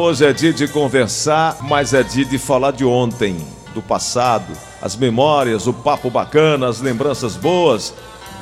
[0.00, 3.36] Hoje é dia de conversar, mas é dia de falar de ontem,
[3.74, 7.92] do passado, as memórias, o papo bacana, as lembranças boas.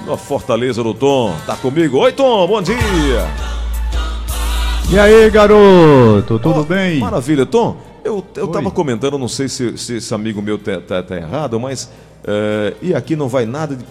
[0.06, 1.98] Na Fortaleza do Tom, tá comigo?
[1.98, 3.26] Oi, Tom, bom dia!
[4.88, 7.00] E aí, garoto, tudo oh, bem?
[7.00, 7.77] Maravilha, Tom.
[8.04, 11.59] Eu, eu tava comentando, não sei se, se esse amigo meu tá, tá, tá errado,
[11.59, 13.85] mas Uh, e aqui não vai nada de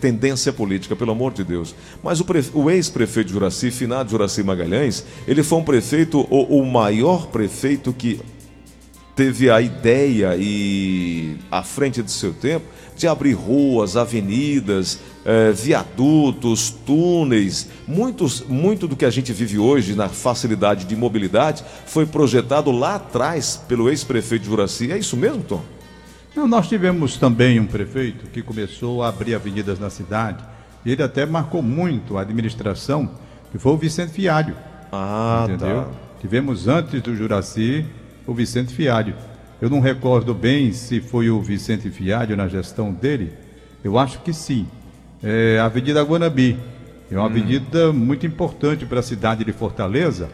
[0.00, 1.74] tendência política, pelo amor de Deus.
[2.02, 6.66] Mas o, o ex-prefeito de Juraci, finado Juraci Magalhães, ele foi um prefeito, o, o
[6.66, 8.20] maior prefeito que
[9.16, 12.64] teve a ideia e à frente de seu tempo
[12.96, 17.66] de abrir ruas, avenidas, eh, viadutos, túneis.
[17.88, 22.96] Muitos, muito do que a gente vive hoje na facilidade de mobilidade foi projetado lá
[22.96, 24.92] atrás pelo ex-prefeito de Juraci.
[24.92, 25.62] É isso mesmo, Tom?
[26.46, 30.42] Nós tivemos também um prefeito que começou a abrir avenidas na cidade.
[30.84, 33.10] Ele até marcou muito a administração,
[33.50, 34.54] que foi o Vicente Fialho.
[34.90, 35.52] Ah, tá.
[35.52, 35.82] entendeu?
[35.82, 35.90] Tá.
[36.20, 37.84] Tivemos antes do Juraci
[38.26, 39.14] o Vicente Fialho.
[39.60, 43.32] Eu não recordo bem se foi o Vicente Fialho na gestão dele.
[43.84, 44.66] Eu acho que sim.
[45.22, 46.58] É a Avenida Guanabi.
[47.10, 47.26] É uma hum.
[47.26, 50.28] avenida muito importante para a cidade de Fortaleza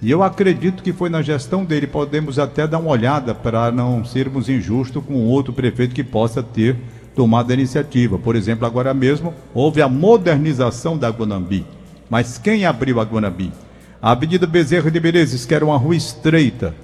[0.00, 1.86] e eu acredito que foi na gestão dele.
[1.86, 6.76] Podemos até dar uma olhada para não sermos injustos com outro prefeito que possa ter
[7.14, 8.18] tomado a iniciativa.
[8.18, 11.64] Por exemplo, agora mesmo houve a modernização da Guanambi.
[12.10, 13.52] Mas quem abriu a Guanambi?
[14.00, 16.74] A Avenida Bezerra de Menezes, que era uma rua estreita.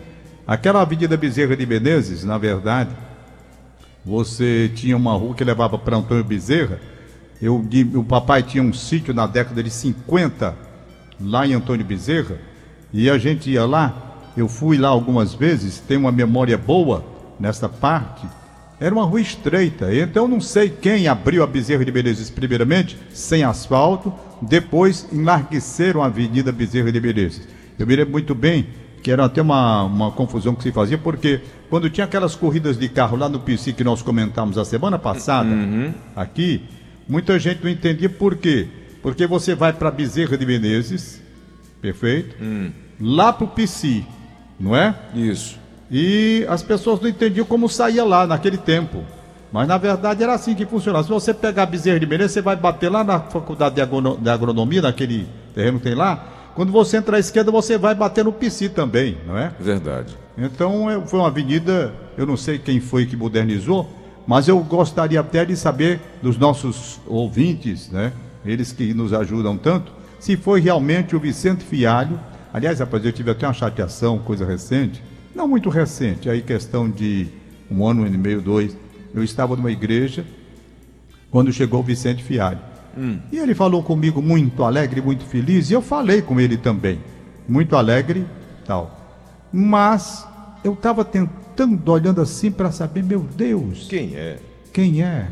[0.46, 2.90] Aquela Avenida Bezerra de Menezes, na verdade,
[4.04, 6.80] você tinha uma rua que levava para Antônio Bezerra.
[7.40, 7.62] Eu,
[7.94, 10.56] o papai tinha um sítio na década de 50,
[11.20, 12.51] lá em Antônio Bezerra
[12.92, 17.04] e a gente ia lá, eu fui lá algumas vezes, tenho uma memória boa
[17.40, 18.26] nessa parte.
[18.78, 23.44] Era uma rua estreita, então não sei quem abriu a Bezerra de Menezes primeiramente, sem
[23.44, 27.46] asfalto, depois enlargueceram a Avenida Bezerra de Menezes.
[27.78, 28.66] Eu me lembro muito bem
[29.02, 32.88] que era até uma, uma confusão que se fazia, porque quando tinha aquelas corridas de
[32.88, 35.92] carro lá no PC que nós comentamos a semana passada, uhum.
[36.14, 36.62] aqui,
[37.08, 38.68] muita gente não entendia por quê.
[39.00, 41.20] Porque você vai para Bezerra de Menezes,
[41.80, 42.36] perfeito?
[42.40, 44.04] Hum lá para o PC,
[44.60, 44.94] não é?
[45.12, 45.58] Isso.
[45.90, 49.02] E as pessoas não entendiam como saía lá naquele tempo.
[49.52, 51.04] Mas na verdade era assim que funcionava.
[51.04, 55.28] Se você pegar Bezerra de Menezes, você vai bater lá na faculdade de agronomia, naquele
[55.54, 56.28] terreno que tem lá.
[56.54, 59.52] Quando você entra à esquerda, você vai bater no PC também, não é?
[59.58, 60.16] Verdade.
[60.38, 63.90] Então foi uma avenida, eu não sei quem foi que modernizou,
[64.26, 68.12] mas eu gostaria até de saber dos nossos ouvintes, né?
[68.46, 72.18] Eles que nos ajudam tanto, se foi realmente o Vicente Fialho
[72.52, 75.02] Aliás, rapaz, eu tive até uma chateação, coisa recente,
[75.34, 77.28] não muito recente, aí questão de
[77.70, 78.76] um ano e meio, dois.
[79.14, 80.24] Eu estava numa igreja
[81.30, 82.60] quando chegou o Vicente Fialho.
[82.96, 83.18] Hum.
[83.32, 87.00] E ele falou comigo muito alegre, muito feliz, e eu falei com ele também,
[87.48, 88.26] muito alegre,
[88.66, 89.00] tal.
[89.50, 90.26] Mas
[90.62, 93.86] eu estava tentando, olhando assim para saber, meu Deus.
[93.88, 94.38] Quem é?
[94.72, 95.28] Quem é?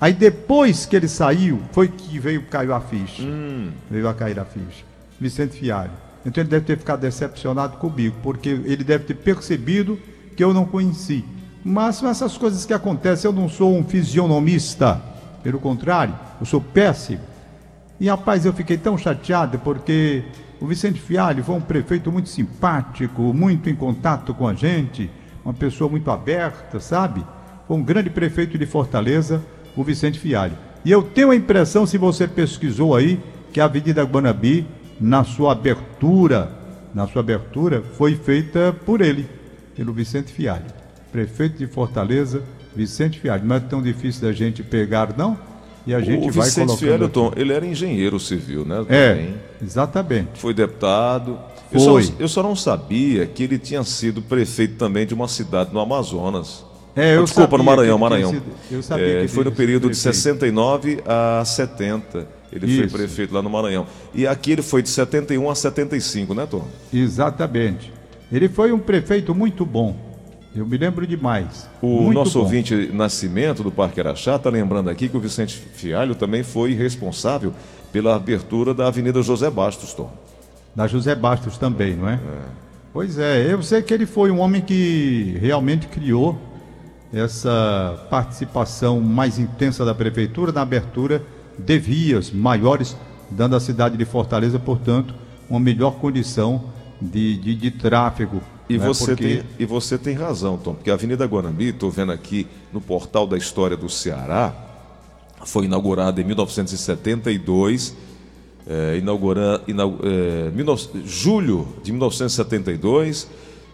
[0.00, 3.22] Aí depois que ele saiu, foi que veio caiu a ficha.
[3.22, 3.70] Hum.
[3.90, 4.84] Veio a cair a ficha.
[5.20, 6.01] Vicente Fialho.
[6.24, 9.98] Então ele deve ter ficado decepcionado comigo, porque ele deve ter percebido
[10.36, 11.24] que eu não conheci.
[11.64, 13.28] Mas são essas coisas que acontecem.
[13.28, 15.00] Eu não sou um fisionomista,
[15.42, 17.20] pelo contrário, eu sou péssimo.
[18.00, 20.24] E rapaz, eu fiquei tão chateado porque
[20.60, 25.10] o Vicente Fialho foi um prefeito muito simpático, muito em contato com a gente,
[25.44, 27.24] uma pessoa muito aberta, sabe?
[27.66, 29.42] Foi um grande prefeito de Fortaleza,
[29.76, 30.56] o Vicente Fialho.
[30.84, 33.20] E eu tenho a impressão, se você pesquisou aí,
[33.52, 34.66] que a Avenida Guanabi
[35.00, 36.50] na sua abertura,
[36.94, 39.26] na sua abertura, foi feita por ele,
[39.74, 40.66] pelo Vicente Fialho,
[41.10, 42.42] prefeito de Fortaleza,
[42.74, 43.44] Vicente Fialho.
[43.44, 45.38] Não é tão difícil da gente pegar, não?
[45.86, 46.78] E a gente o vai Vicente colocando.
[46.78, 48.84] Fialho, Tom, ele era engenheiro civil, né?
[48.88, 49.32] É,
[49.62, 50.38] exatamente.
[50.38, 51.38] Foi deputado.
[51.70, 51.80] Foi.
[51.80, 55.72] Eu, só, eu só não sabia que ele tinha sido prefeito também de uma cidade
[55.72, 56.64] no Amazonas.
[56.94, 58.30] É, eu Desculpa, no Maranhão, Maranhão.
[58.30, 62.26] Sido, eu sabia é, foi no período de 69 a 70.
[62.52, 62.80] Ele Isso.
[62.80, 63.86] foi prefeito lá no Maranhão.
[64.14, 66.66] E aqui ele foi de 71 a 75, né, Tom?
[66.92, 67.90] Exatamente.
[68.30, 69.96] Ele foi um prefeito muito bom.
[70.54, 71.66] Eu me lembro demais.
[71.80, 72.44] O muito nosso bom.
[72.44, 77.54] ouvinte Nascimento do Parque Araxá está lembrando aqui que o Vicente Fialho também foi responsável
[77.90, 80.10] pela abertura da Avenida José Bastos, Tom.
[80.76, 82.14] Da José Bastos também, não é?
[82.14, 82.18] é?
[82.92, 86.38] Pois é, eu sei que ele foi um homem que realmente criou
[87.12, 91.22] essa participação mais intensa da prefeitura na abertura
[91.58, 92.96] de vias maiores,
[93.30, 95.14] dando à cidade de Fortaleza, portanto,
[95.48, 96.64] uma melhor condição
[97.00, 98.40] de, de, de tráfego.
[98.68, 98.86] E, né?
[98.86, 99.36] você porque...
[99.36, 103.26] tem, e você tem razão, Tom, porque a Avenida Guanambi, estou vendo aqui no portal
[103.26, 104.54] da história do Ceará,
[105.44, 107.94] foi inaugurada em 1972,
[108.66, 110.50] é, inaugurando, inaug, é,
[111.04, 113.28] julho de 1972,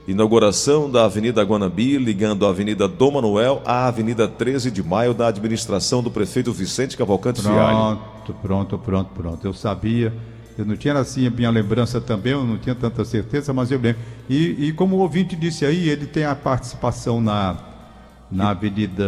[0.09, 5.29] Inauguração da Avenida Guanabi, ligando a Avenida Dom Manuel à Avenida 13 de Maio, da
[5.29, 7.77] administração do prefeito Vicente Cavalcante pronto, Fialho.
[7.77, 9.47] Pronto, pronto, pronto, pronto.
[9.47, 10.15] Eu sabia.
[10.57, 13.79] Eu não tinha assim a minha lembrança também, eu não tinha tanta certeza, mas eu
[13.79, 14.01] lembro.
[14.31, 17.59] E, e como o ouvinte disse aí, ele tem a participação na,
[18.33, 19.05] na Avenida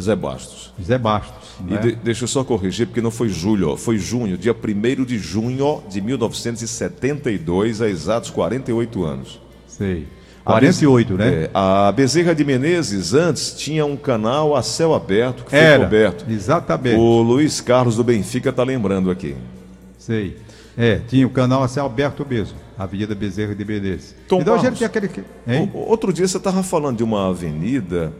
[0.00, 0.72] Zé Bastos.
[0.80, 1.56] Zé Bastos.
[1.58, 1.78] E né?
[1.78, 5.82] de, deixa eu só corrigir, porque não foi julho, foi junho, dia 1 de junho
[5.90, 9.40] de 1972, há exatos 48 anos.
[9.66, 10.06] Sei.
[10.44, 11.26] 48, a né?
[11.44, 15.84] É, a Bezerra de Menezes antes tinha um canal a céu aberto que foi Era,
[15.84, 16.24] coberto.
[16.28, 16.96] Exatamente.
[16.96, 19.36] O Luiz Carlos do Benfica tá lembrando aqui.
[19.98, 20.36] Sei.
[20.76, 22.56] É, tinha o canal a céu aberto mesmo.
[22.78, 24.14] Avenida Bezerra de Menezes.
[24.26, 25.10] Tom então a Barros, tem aquele.
[25.46, 25.70] Hein?
[25.74, 28.10] Outro dia você estava falando de uma avenida,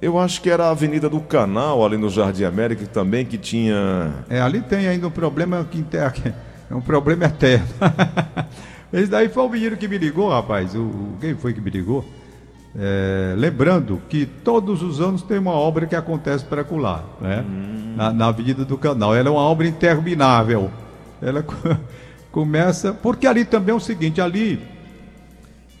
[0.00, 4.14] eu acho que era a Avenida do Canal, ali no Jardim América também, que tinha.
[4.30, 6.12] É, ali tem ainda um problema que inter-
[6.70, 7.66] é um problema eterno.
[8.92, 10.74] Esse daí foi o menino que me ligou, rapaz.
[10.74, 12.04] O, quem foi que me ligou?
[12.78, 17.44] É, lembrando que todos os anos tem uma obra que acontece para acular, né?
[17.96, 19.14] Na, na Avenida do Canal.
[19.14, 20.70] Ela é uma obra interminável.
[21.22, 21.54] Ela co-
[22.30, 22.92] começa.
[22.92, 24.60] Porque ali também é o seguinte, ali.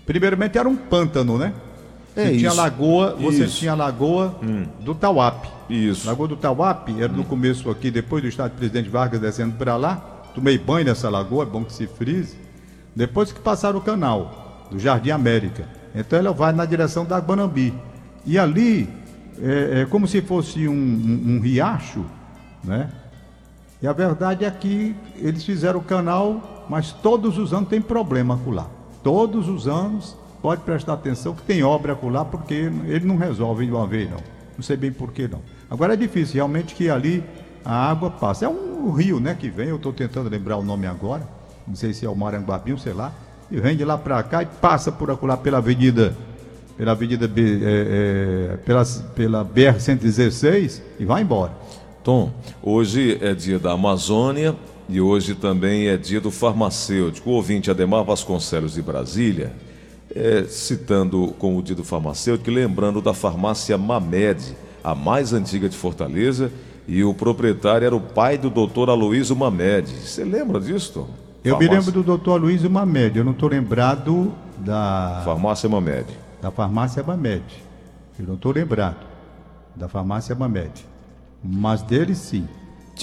[0.04, 1.52] Primeiramente era um pântano, né?
[2.14, 3.58] É Você tinha lagoa, você Isso.
[3.58, 4.36] tinha a lagoa
[4.80, 5.48] do Tauape.
[5.68, 6.06] Isso.
[6.06, 9.76] Lagoa do Tauape era no começo aqui, depois do estado do presidente Vargas descendo para
[9.76, 9.96] lá.
[10.34, 12.36] Tomei banho nessa lagoa, é bom que se frise.
[12.96, 15.68] Depois que passaram o canal do Jardim América.
[15.94, 17.72] Então ela vai na direção da Guanambi.
[18.24, 18.88] E ali
[19.40, 22.04] é, é como se fosse um, um- um riacho,
[22.64, 22.88] né?
[23.82, 28.34] E a verdade é que eles fizeram o canal, mas todos os anos tem problema
[28.34, 28.66] acolá.
[29.04, 33.72] Todos os anos, pode prestar atenção que tem obra acolá, porque ele não resolve de
[33.72, 34.18] uma vez, não.
[34.56, 35.40] Não sei bem por que não.
[35.70, 37.22] Agora é difícil, realmente, que ali
[37.64, 38.46] a água passa.
[38.46, 41.28] É um rio, né, que vem, eu estou tentando lembrar o nome agora,
[41.66, 43.12] não sei se é o Maranguabinho, sei lá,
[43.50, 46.16] e vem de lá para cá e passa por acolá pela avenida,
[46.76, 48.84] pela avenida, B- é, é, pela,
[49.14, 51.52] pela BR-116 e vai embora.
[52.02, 52.32] Tom,
[52.62, 54.54] hoje é dia da Amazônia
[54.88, 57.30] e hoje também é dia do farmacêutico.
[57.30, 59.52] O ouvinte Ademar Vasconcelos de Brasília,
[60.14, 65.76] é, citando com o dia do farmacêutico, lembrando da farmácia Mamed, a mais antiga de
[65.76, 66.52] Fortaleza,
[66.86, 69.90] e o proprietário era o pai do doutor Aloysio Mamed.
[69.90, 71.25] Você lembra disso, Tom?
[71.46, 76.06] Eu me lembro do doutor Luiz Mamed, eu não estou lembrado da, Farmácia Mamed.
[76.42, 77.44] da farmácia Mamed.
[78.18, 79.06] Eu não estou lembrado
[79.76, 80.84] da farmácia Mamed.
[81.44, 82.48] Mas dele sim.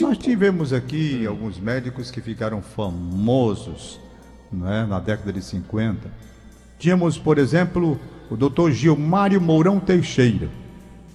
[0.01, 3.98] Nós tivemos aqui alguns médicos que ficaram famosos
[4.51, 6.12] não é, na década de 50.
[6.78, 7.98] Tínhamos, por exemplo,
[8.30, 10.50] o doutor Gilmário Mourão Teixeira.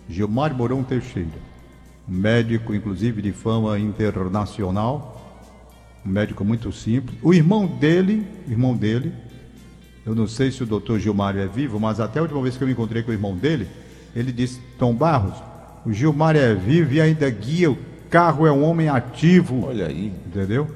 [0.09, 1.29] Gilmário Mourão Teixeira.
[2.07, 5.18] Médico, inclusive, de fama internacional
[6.09, 7.17] um médico muito simples.
[7.23, 9.13] O irmão dele, irmão dele,
[10.07, 12.63] eu não sei se o doutor Gilmário é vivo, mas até a última vez que
[12.63, 13.69] eu me encontrei com o irmão dele,
[14.17, 15.37] ele disse, Tom Barros,
[15.85, 17.79] o Gilmário é vivo e ainda guia, o
[18.09, 19.67] carro é um homem ativo.
[19.67, 20.13] Olha aí.
[20.27, 20.67] Entendeu?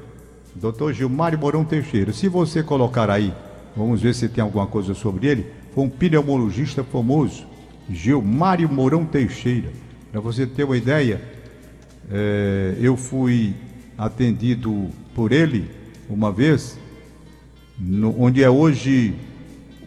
[0.54, 2.12] Doutor Gilmário Mourão Teixeira.
[2.12, 3.32] Se você colocar aí,
[3.74, 7.46] vamos ver se tem alguma coisa sobre ele, foi um pneumologista famoso,
[7.88, 9.70] Gilmário Mourão Teixeira.
[10.10, 11.22] Para você ter uma ideia,
[12.10, 13.54] é, eu fui
[13.96, 15.70] atendido por ele
[16.08, 16.78] uma vez,
[17.78, 19.14] no- onde é hoje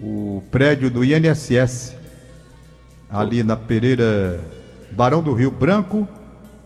[0.02, 1.96] o prédio do INSS,
[3.10, 4.40] ali na Pereira,
[4.92, 6.08] Barão do Rio Branco,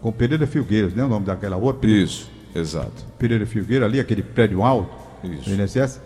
[0.02, 1.04] com Pereira Filgueiras, né?
[1.04, 1.78] O nome daquela rua?
[1.84, 3.06] Isso, exato.
[3.18, 4.90] Pereira Filgueira, ali, aquele prédio alto
[5.24, 5.50] Isso.
[5.50, 6.00] do INSS.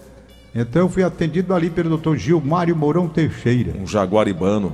[0.56, 3.74] Então eu fui atendido ali pelo doutor Gilmário Mourão Teixeira.
[3.80, 4.74] Um jaguaribano,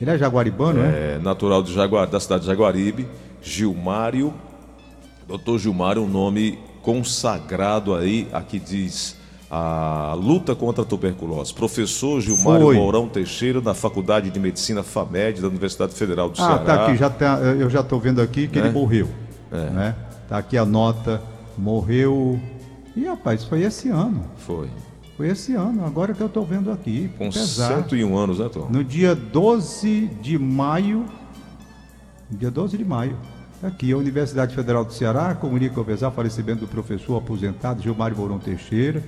[0.00, 1.14] Ele é jaguaribano, né?
[1.16, 3.06] é, natural de Jaguar, da cidade de Jaguaribe,
[3.42, 4.32] Gilmário.
[5.26, 9.16] Doutor Gilmário, um nome consagrado aí, aqui diz
[9.50, 11.52] a luta contra a tuberculose.
[11.52, 12.76] Professor Gilmário Foi.
[12.76, 16.58] Mourão Teixeira, da Faculdade de Medicina FAMED, da Universidade Federal do Ah, Ceará.
[16.64, 18.66] tá aqui, já tá, eu já estou vendo aqui que Né?
[18.68, 19.08] ele morreu.
[19.50, 19.70] É.
[19.70, 19.94] Né?
[20.28, 21.22] Tá aqui a nota,
[21.58, 22.40] morreu.
[22.96, 24.24] Ih, rapaz, foi esse ano.
[24.38, 24.68] Foi.
[25.18, 27.10] Foi esse ano, agora que eu estou vendo aqui.
[27.18, 27.76] Com Pesar.
[27.84, 28.66] 101 anos, né, Tom?
[28.70, 31.04] No dia 12 de maio,
[32.30, 36.60] dia 12 de maio, tá aqui a Universidade Federal do Ceará comunica ao pesar falecimento
[36.60, 39.02] do professor aposentado Gilmário Mourão Teixeira,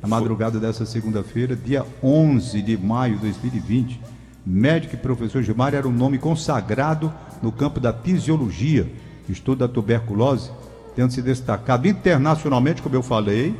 [0.00, 4.00] na madrugada dessa segunda-feira, dia 11 de maio de 2020.
[4.46, 8.90] Médico e professor Gilmário era um nome consagrado no campo da fisiologia,
[9.28, 10.50] estudo da tuberculose,
[10.96, 13.54] tendo se destacado internacionalmente, como eu falei,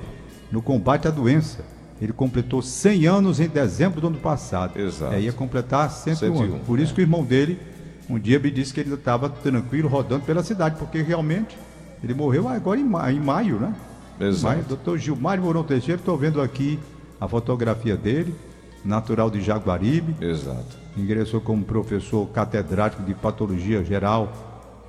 [0.51, 1.63] no combate à doença.
[2.01, 4.81] Ele completou 100 anos em dezembro do ano passado.
[4.81, 5.13] Exato.
[5.13, 6.67] É, ia completar 101, 101, anos.
[6.67, 7.59] Por isso que o irmão dele,
[8.11, 11.57] um dia me disse que ele estava tranquilo rodando pela cidade, porque realmente
[12.03, 13.75] ele morreu agora em maio, em maio né?
[14.19, 14.55] Exato.
[14.55, 16.79] Maio, doutor Gilmário Mourão Teixeira, estou vendo aqui
[17.21, 18.35] a fotografia dele.
[18.85, 20.17] natural de Jaguaribe.
[20.21, 20.79] Exato.
[20.97, 24.33] Ingressou como professor catedrático de patologia geral.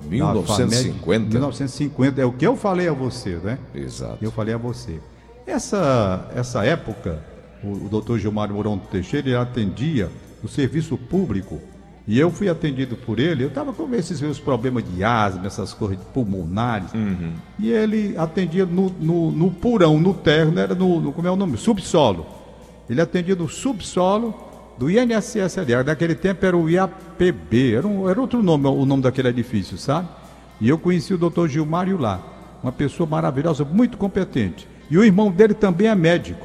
[0.02, 1.28] 1950?
[1.28, 3.58] 1950, é o que eu falei a você, né?
[3.74, 4.18] Exato.
[4.20, 4.98] Eu falei a você.
[5.46, 7.22] Essa, essa época,
[7.62, 10.10] o, o doutor Gilmar Mourão Teixeira ele atendia
[10.42, 11.60] o serviço público
[12.06, 15.72] e eu fui atendido por ele, eu estava com esses meus problemas de asma, essas
[15.72, 16.92] coisas pulmonares.
[16.92, 17.32] Uhum.
[17.60, 21.36] E ele atendia no, no, no purão, no terra, era no, no, como é o
[21.36, 21.56] nome?
[21.56, 22.26] Subsolo.
[22.90, 24.34] Ele atendia no subsolo
[24.76, 25.74] do INSS ali.
[25.84, 30.08] Naquele tempo era o IAPB, era, um, era outro nome, o nome daquele edifício, sabe?
[30.60, 32.20] E eu conheci o doutor Gilmário lá,
[32.62, 34.66] uma pessoa maravilhosa, muito competente.
[34.90, 36.44] E o irmão dele também é médico.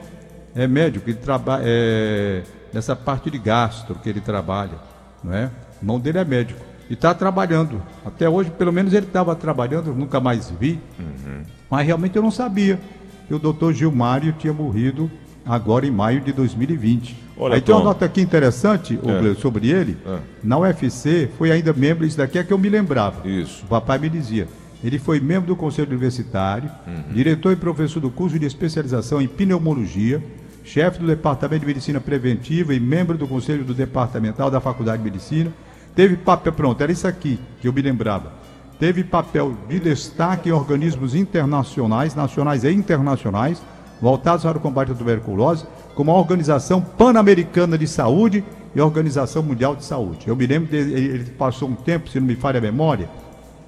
[0.54, 4.87] É médico, ele trabalha é, nessa parte de gastro que ele trabalha
[5.24, 5.50] não é?
[5.80, 6.60] O irmão dele é médico
[6.90, 7.82] e está trabalhando.
[8.06, 10.80] Até hoje, pelo menos ele estava trabalhando, nunca mais vi.
[11.00, 11.42] Uhum.
[11.70, 12.80] Mas realmente eu não sabia
[13.28, 15.12] que o doutor Gilmário tinha morrido
[15.46, 17.16] agora em maio de 2020.
[17.38, 19.36] Olha, Aí tem uma nota aqui interessante É.
[19.36, 19.98] sobre ele.
[20.06, 20.18] É.
[20.44, 23.28] Na UFC, foi ainda membro, isso daqui é que eu me lembrava.
[23.28, 23.64] Isso.
[23.66, 24.48] O papai me dizia.
[24.84, 27.14] Ele foi membro do Conselho Universitário, Uhum.
[27.14, 30.22] diretor e professor do curso de especialização em pneumologia,
[30.68, 35.10] chefe do Departamento de Medicina Preventiva e membro do Conselho do Departamental da Faculdade de
[35.10, 35.52] Medicina.
[35.96, 38.34] Teve papel, pronto, era isso aqui que eu me lembrava.
[38.78, 43.62] Teve papel de destaque em organismos internacionais, nacionais e internacionais,
[44.02, 48.44] voltados para o combate à tuberculose, como a Organização Pan-Americana de Saúde
[48.76, 50.28] e a Organização Mundial de Saúde.
[50.28, 53.10] Eu me lembro dele, ele passou um tempo, se não me falha a memória,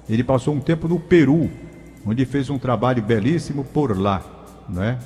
[0.08, 1.50] ele passou um tempo no Peru,
[2.06, 4.22] onde fez um trabalho belíssimo por lá,
[4.68, 4.98] né?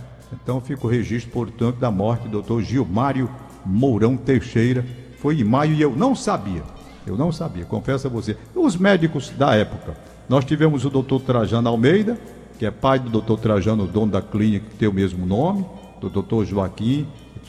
[0.42, 2.60] Então fica o registro, portanto, da morte do Dr.
[2.60, 3.30] Gilmário
[3.64, 4.84] Mourão Teixeira.
[5.18, 6.62] Foi em maio e eu não sabia.
[7.06, 8.36] Eu não sabia, confesso a você.
[8.54, 9.94] Os médicos da época.
[10.28, 11.20] Nós tivemos o Dr.
[11.24, 12.18] Trajano Almeida,
[12.58, 13.38] que é pai do Dr.
[13.40, 15.66] Trajano, dono da clínica que tem o mesmo nome,
[16.00, 16.44] do Dr.
[16.44, 17.06] Joaquim,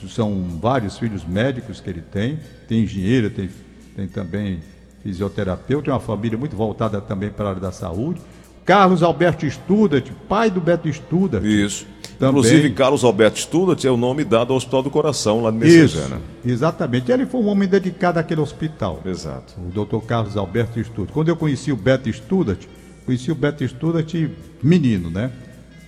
[0.10, 3.50] são vários filhos médicos que ele tem, tem engenheiro, tem,
[3.96, 4.60] tem também
[5.02, 8.22] fisioterapeuta, tem uma família muito voltada também para a área da saúde.
[8.66, 11.46] Carlos Alberto Studat, pai do Beto Studat.
[11.46, 11.86] Isso.
[12.20, 12.30] Também.
[12.40, 16.22] Inclusive, Carlos Alberto Studat é o nome dado ao Hospital do Coração, lá de Messejana.
[16.46, 17.12] exatamente.
[17.12, 19.02] Ele foi um homem dedicado àquele hospital.
[19.06, 19.54] Exato.
[19.60, 20.06] o Dr.
[20.06, 21.12] Carlos Alberto Studat.
[21.12, 22.68] Quando eu conheci o Beto Studat,
[23.06, 24.32] conheci o Beto Studat
[24.64, 25.32] menino, né?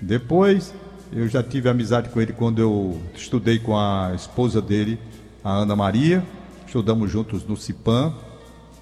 [0.01, 0.73] Depois
[1.11, 4.99] eu já tive amizade com ele quando eu estudei com a esposa dele,
[5.43, 6.23] a Ana Maria.
[6.65, 8.13] Estudamos juntos no CIPAM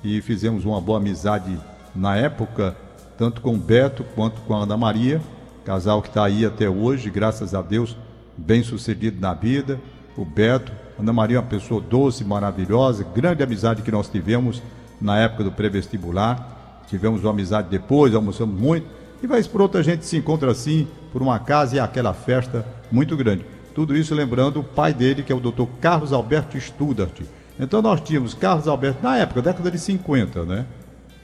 [0.03, 1.57] e fizemos uma boa amizade
[1.95, 2.75] na época,
[3.17, 5.21] tanto com o Beto quanto com a Ana Maria,
[5.65, 7.97] casal que está aí até hoje, graças a Deus,
[8.37, 9.79] bem sucedido na vida.
[10.15, 14.61] O Beto, Ana Maria uma pessoa doce, maravilhosa, grande amizade que nós tivemos
[15.01, 16.83] na época do pré-vestibular.
[16.87, 18.85] Tivemos uma amizade depois, almoçamos muito.
[19.21, 22.63] E vez por outra a gente se encontra assim, por uma casa e aquela festa
[22.91, 23.43] muito grande.
[23.73, 25.65] Tudo isso lembrando o pai dele, que é o Dr.
[25.81, 27.21] Carlos Alberto Studart.
[27.59, 30.65] Então nós tínhamos Carlos Alberto, na época, década de 50, né?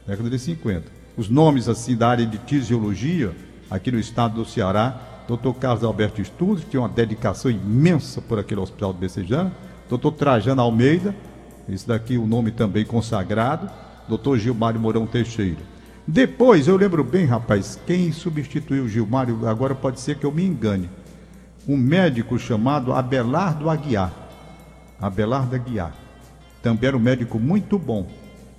[0.08, 0.84] Década de 50.
[1.16, 3.32] Os nomes assim da área de fisiologia,
[3.72, 5.54] aqui no estado do Ceará, Dr.
[5.58, 9.54] Carlos Alberto que tinha uma dedicação imensa por aquele hospital de Becejana,
[9.90, 10.12] Dr.
[10.12, 11.16] Trajano Almeida,
[11.70, 13.70] esse daqui o nome também consagrado,
[14.10, 14.36] Dr.
[14.36, 15.62] Gilmário Mourão Teixeira.
[16.06, 20.44] Depois, eu lembro bem, rapaz, quem substituiu o Gilmário, agora pode ser que eu me
[20.44, 20.90] engane,
[21.66, 24.12] um médico chamado Abelardo Aguiar.
[25.00, 25.94] Abelardo Aguiar.
[26.62, 28.08] Também era um médico muito bom,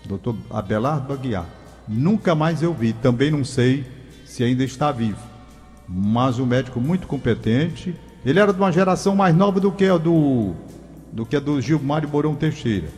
[0.07, 1.47] doutor Abelardo Aguiar.
[1.87, 3.85] Nunca mais eu vi, também não sei
[4.33, 5.19] se ainda está vivo.
[5.87, 7.95] Mas um médico muito competente.
[8.25, 10.55] Ele era de uma geração mais nova do que a do,
[11.13, 12.89] do, que a do Gilmário Mourão Teixeira.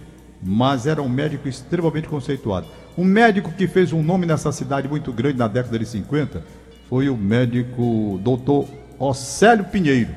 [0.41, 2.69] Mas era um médico extremamente conceituado.
[2.97, 6.45] Um médico que fez um nome nessa cidade muito grande na década de 50
[6.89, 10.15] foi o médico doutor Océlio Pinheiro.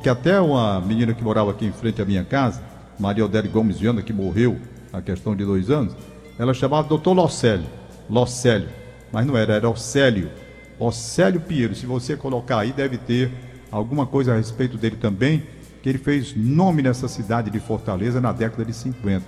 [0.00, 2.62] Que até uma menina que morava aqui em frente à minha casa,
[3.00, 4.58] Maria Odete Gomes Viana, que morreu
[4.92, 5.96] há questão de dois anos,
[6.38, 7.66] ela chamava doutor Locélio.
[8.08, 8.68] Locélio.
[9.12, 10.30] Mas não era, era Océlio.
[10.78, 11.74] Océlio Pinheiro.
[11.74, 13.30] Se você colocar aí, deve ter
[13.70, 15.42] alguma coisa a respeito dele também,
[15.82, 19.24] que ele fez nome nessa cidade de Fortaleza na década de 50.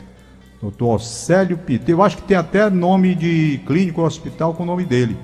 [0.61, 1.91] Doutor Océlio Pinheiro.
[1.91, 5.17] Eu acho que tem até nome de clínico hospital com o nome dele.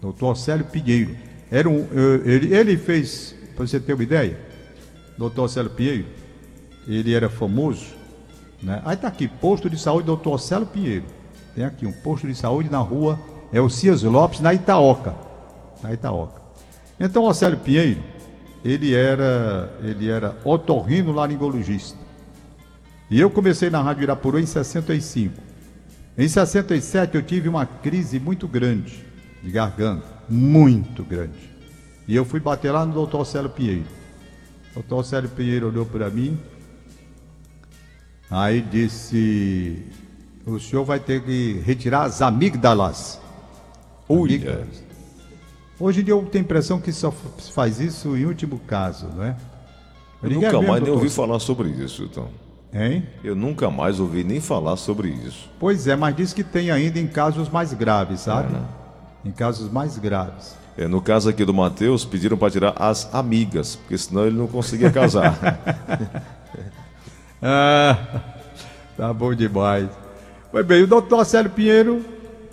[0.00, 1.14] Doutor Océlio Pinheiro.
[1.50, 4.38] Era um, eh, ele, ele fez, para você ter uma ideia,
[5.16, 6.06] doutor Océlio Pinheiro,
[6.88, 7.86] ele era famoso.
[8.62, 8.80] Né?
[8.84, 11.04] Aí está aqui, posto de saúde doutor Océlio Pinheiro.
[11.54, 13.18] Tem aqui um posto de saúde na rua
[13.52, 15.14] Elcias Lopes, na Itaoca.
[15.82, 16.40] Na Itaoca.
[16.98, 18.02] Então, o Océlio Pinheiro,
[18.64, 21.98] ele era, ele era otorrinolaringologista.
[23.10, 25.40] E eu comecei na Rádio Irapuru em 65.
[26.18, 29.04] Em 67 eu tive uma crise muito grande
[29.42, 31.54] de garganta, muito grande.
[32.08, 33.84] E eu fui bater lá no doutor Célio Pinheiro.
[34.72, 36.38] O doutor Célio Pinheiro olhou para mim
[38.30, 39.84] Aí disse:
[40.44, 43.20] o senhor vai ter que retirar as amígdalas.
[44.08, 44.84] Amígdalas.
[45.78, 47.10] Hoje em dia eu tenho a impressão que só
[47.54, 49.36] faz isso em último caso, não é?
[50.22, 52.28] Eu Ninguém nunca mais nem ouvi falar sobre isso, então.
[52.72, 53.04] Hein?
[53.22, 55.50] Eu nunca mais ouvi nem falar sobre isso.
[55.58, 58.48] Pois é, mas diz que tem ainda em casos mais graves, sabe?
[58.48, 58.64] É, né?
[59.24, 60.56] Em casos mais graves.
[60.76, 64.46] É, no caso aqui do Matheus, pediram para tirar as amigas, porque senão ele não
[64.46, 65.36] conseguia casar.
[67.42, 68.22] Ah,
[68.96, 69.90] tá bom demais.
[70.50, 72.02] Pois bem, o doutor Célio Pinheiro,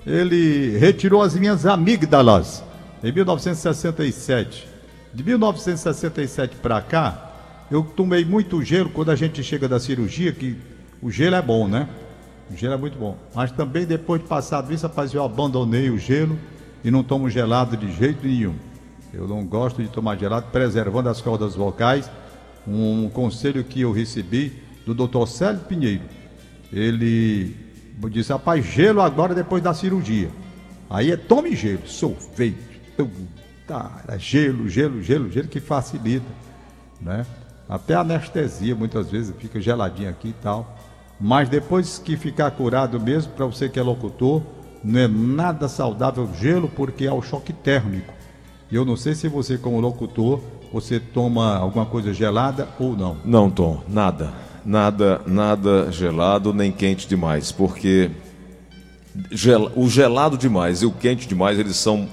[0.06, 2.64] ele retirou as minhas amígdalas
[3.04, 4.68] em 1967.
[5.14, 7.34] De 1967 para cá,
[7.70, 10.58] eu tomei muito gelo quando a gente chega da cirurgia, que
[11.02, 11.88] o gelo é bom, né?
[12.52, 13.18] O gelo é muito bom.
[13.34, 16.38] Mas também depois de passado isso, rapaz, eu abandonei o gelo
[16.84, 18.56] e não tomo gelado de jeito nenhum.
[19.14, 22.10] Eu não gosto de tomar gelado, preservando as cordas vocais.
[22.68, 25.28] Um conselho que eu recebi do Dr.
[25.28, 26.04] Célio Pinheiro.
[26.72, 27.56] Ele
[28.10, 30.30] disse, rapaz, gelo agora depois da cirurgia.
[30.90, 33.10] Aí é tome gelo, sorvete, tum,
[33.68, 36.28] tá, é gelo, gelo, gelo, gelo que facilita,
[37.02, 37.26] né?
[37.68, 40.78] Até anestesia muitas vezes fica geladinho aqui e tal.
[41.20, 44.42] Mas depois que ficar curado mesmo, para você que é locutor,
[44.84, 48.14] não é nada saudável gelo porque é o choque térmico.
[48.70, 53.18] E eu não sei se você como locutor, você toma alguma coisa gelada ou não.
[53.24, 54.34] Não, Tom, nada.
[54.66, 58.10] Nada, nada gelado nem quente demais, porque
[59.32, 62.08] gel- o gelado demais e o quente demais, eles são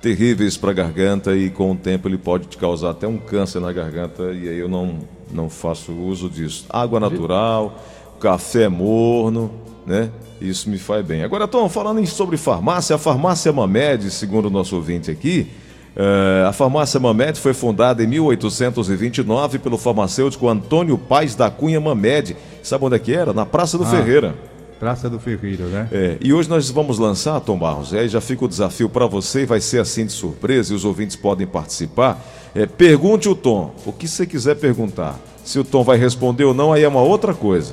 [0.00, 3.60] terríveis para a garganta e com o tempo ele pode te causar até um câncer
[3.60, 5.00] na garganta e aí eu não,
[5.32, 6.66] não faço uso disso.
[6.70, 7.76] Água natural,
[8.20, 9.50] café morno,
[9.84, 10.10] né?
[10.40, 11.24] Isso me faz bem.
[11.24, 15.48] Agora, Tom, falando sobre farmácia, a farmácia Mamed, segundo o nosso ouvinte aqui,
[15.96, 22.36] eh, a farmácia Mamed foi fundada em 1829 pelo farmacêutico Antônio Paz da Cunha Mamed.
[22.62, 23.32] Sabe onde é que era?
[23.32, 23.88] Na Praça do Ah.
[23.88, 24.34] Ferreira.
[24.78, 25.88] Praça do Ferreira, né?
[25.90, 29.06] É, e hoje nós vamos lançar, Tom Barros, e aí já fica o desafio para
[29.06, 32.22] você, e vai ser assim de surpresa, e os ouvintes podem participar.
[32.54, 35.18] É, pergunte o Tom, o que você quiser perguntar.
[35.42, 37.72] Se o Tom vai responder ou não, aí é uma outra coisa.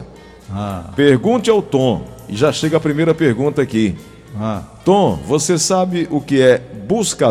[0.50, 3.96] Ah, Pergunte ao Tom, e já chega a primeira pergunta aqui.
[4.40, 4.62] ah.
[4.86, 6.58] Tom, você sabe o que é
[6.88, 7.28] busca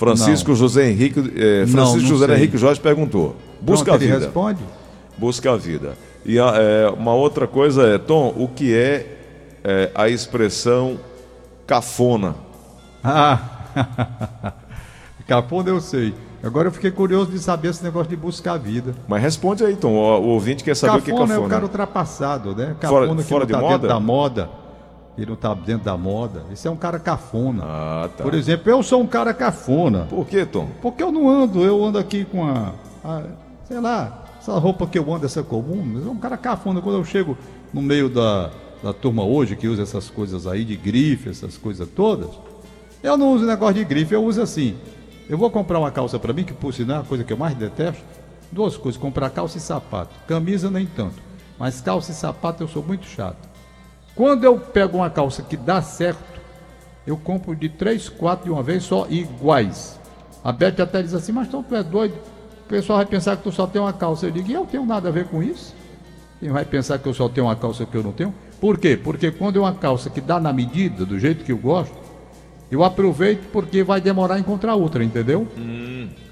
[0.00, 2.36] Francisco José Henrique, eh, Não, Francisco não José sei.
[2.36, 3.36] Henrique Jorge perguntou.
[3.60, 4.18] Busca a ele vida.
[4.18, 4.60] responde?
[5.16, 5.94] Busca a vida.
[6.24, 9.16] E a- é, uma outra coisa é, Tom, o que é,
[9.62, 10.98] é, a expressão
[11.66, 12.34] cafona?
[13.04, 13.38] Ah,
[15.26, 16.12] Capona eu sei.
[16.42, 18.94] Agora eu fiquei curioso de saber esse negócio de buscar a vida.
[19.06, 19.92] Mas responde aí, Tom.
[19.92, 21.48] O, o ouvinte quer saber o que é Cafona é o cafona.
[21.54, 22.74] cara ultrapassado, né?
[22.80, 23.72] Fora- Cafona que fora não de tá moda?
[23.74, 24.50] dentro da moda.
[25.18, 26.44] Ele não tá dentro da moda.
[26.52, 27.62] Esse é um cara cafona.
[27.64, 28.22] Ah, tá.
[28.24, 30.06] Por exemplo, eu sou um cara cafona.
[30.08, 30.68] Por que, Tom?
[30.80, 32.72] Porque eu não ando, eu ando aqui com a,
[33.04, 33.22] a-
[33.66, 36.80] sei lá, essa roupa que eu ando, essa comum, mas eu sou um cara cafona.
[36.80, 37.36] Quando eu chego
[37.72, 38.50] no meio da,
[38.82, 42.30] da turma hoje, que usa essas coisas aí de grife, essas coisas todas,
[43.02, 44.76] eu não uso negócio de grife, eu uso assim.
[45.28, 47.36] Eu vou comprar uma calça para mim, que por sinal é a coisa que eu
[47.36, 48.02] mais detesto.
[48.50, 50.10] Duas coisas, comprar calça e sapato.
[50.26, 51.14] Camisa nem tanto.
[51.58, 53.49] Mas calça e sapato eu sou muito chato.
[54.20, 56.20] Quando eu pego uma calça que dá certo,
[57.06, 59.98] eu compro de três, quatro de uma vez só iguais.
[60.44, 62.12] A Beth até diz assim, mas então tu é doido.
[62.66, 64.26] O pessoal vai pensar que tu só tem uma calça.
[64.26, 65.74] Eu digo, e eu tenho nada a ver com isso?
[66.38, 68.34] Quem vai pensar que eu só tenho uma calça que eu não tenho?
[68.60, 68.94] Por quê?
[68.94, 71.96] Porque quando é uma calça que dá na medida, do jeito que eu gosto,
[72.70, 75.48] eu aproveito porque vai demorar a encontrar outra, entendeu?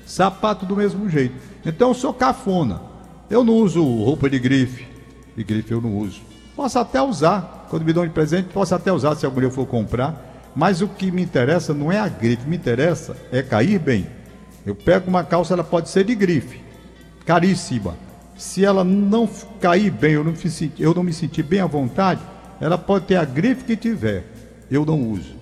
[0.04, 1.34] Sapato do mesmo jeito.
[1.64, 2.82] Então eu sou cafona.
[3.30, 4.86] Eu não uso roupa de grife.
[5.34, 6.20] De grife eu não uso.
[6.54, 7.56] Posso até usar.
[7.68, 10.50] Quando me dão de presente, posso até usar se algum dia eu for comprar.
[10.54, 14.06] Mas o que me interessa não é a grife, me interessa é cair bem.
[14.66, 16.60] Eu pego uma calça, ela pode ser de grife,
[17.24, 17.96] caríssima.
[18.36, 19.28] Se ela não
[19.60, 22.20] cair bem, eu não, me sentir, eu não me sentir bem à vontade,
[22.60, 24.24] ela pode ter a grife que tiver.
[24.70, 25.34] Eu não uso,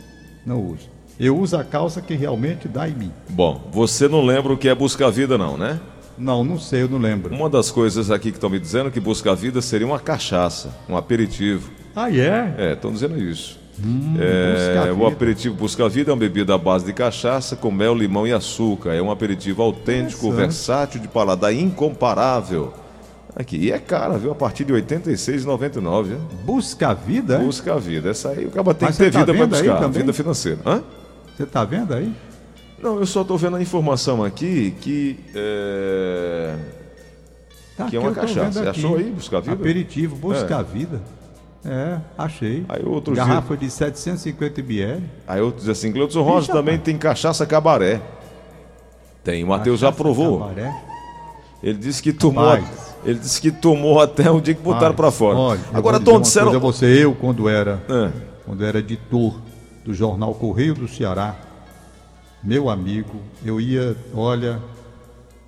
[0.45, 0.89] não uso.
[1.19, 3.12] Eu uso a calça que realmente dá em mim.
[3.31, 5.81] Bom, você não lembra o que é busca a vida, não, né?
[6.19, 7.35] Não, não sei, eu não lembro.
[7.35, 10.75] Uma das coisas aqui que estão me dizendo é que busca vida seria uma cachaça,
[10.89, 11.71] um aperitivo.
[11.97, 12.55] Ah, é?
[12.59, 13.59] É, estão dizendo isso.
[13.79, 17.95] Busca É, o aperitivo Busca Vida é uma bebida à base de cachaça com mel,
[17.95, 18.93] limão e açúcar.
[18.93, 22.73] É um aperitivo autêntico, versátil, de paladar incomparável.
[23.35, 24.31] Aqui, e é cara, viu?
[24.31, 26.19] A partir de R$ 86,99, viu?
[26.45, 27.35] Busca a vida?
[27.37, 27.39] é?
[27.39, 28.11] Busca a vida.
[28.11, 30.59] Essa aí o cara tem Mas que ter tá vida para buscar, vida financeira.
[30.65, 30.83] Hã?
[31.37, 32.13] Você tá vendo aí?
[32.83, 36.55] Não, eu só estou vendo a informação aqui que é,
[37.77, 38.53] Tá Que é uma cachaça.
[38.53, 38.81] Você aqui.
[38.81, 39.53] achou aí, Busca Vida?
[39.55, 40.63] Aperitivo, busca É.
[40.63, 41.01] vida.
[41.64, 42.64] É, achei.
[42.69, 45.03] Aí outro Garrafa de 750 ml.
[45.27, 48.01] Aí eu diz assim, Cleuton Rosa também tem cachaça cabaré.
[49.25, 50.38] Tem, o Matheus já provou.
[50.40, 50.73] Cabaré.
[51.62, 52.59] Ele disse que tomou.
[53.05, 55.37] Ele disse que tomou até o dia que botaram para fora.
[55.37, 56.47] Olha, Agora, Tom, disseram.
[56.47, 58.12] Coisa, você, eu, quando era, É.
[58.45, 59.40] quando era editor
[59.85, 61.35] do jornal Correio do Ceará,
[62.42, 64.61] meu amigo, eu ia, olha,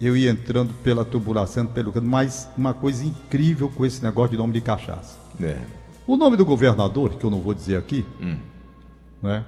[0.01, 4.37] eu ia entrando pela tubulação, pelo canto, mas uma coisa incrível com esse negócio de
[4.37, 5.16] nome de cachaça.
[5.40, 5.57] É.
[6.09, 8.03] O nome do governador, que eu não vou dizer aqui,
[9.23, 9.44] né,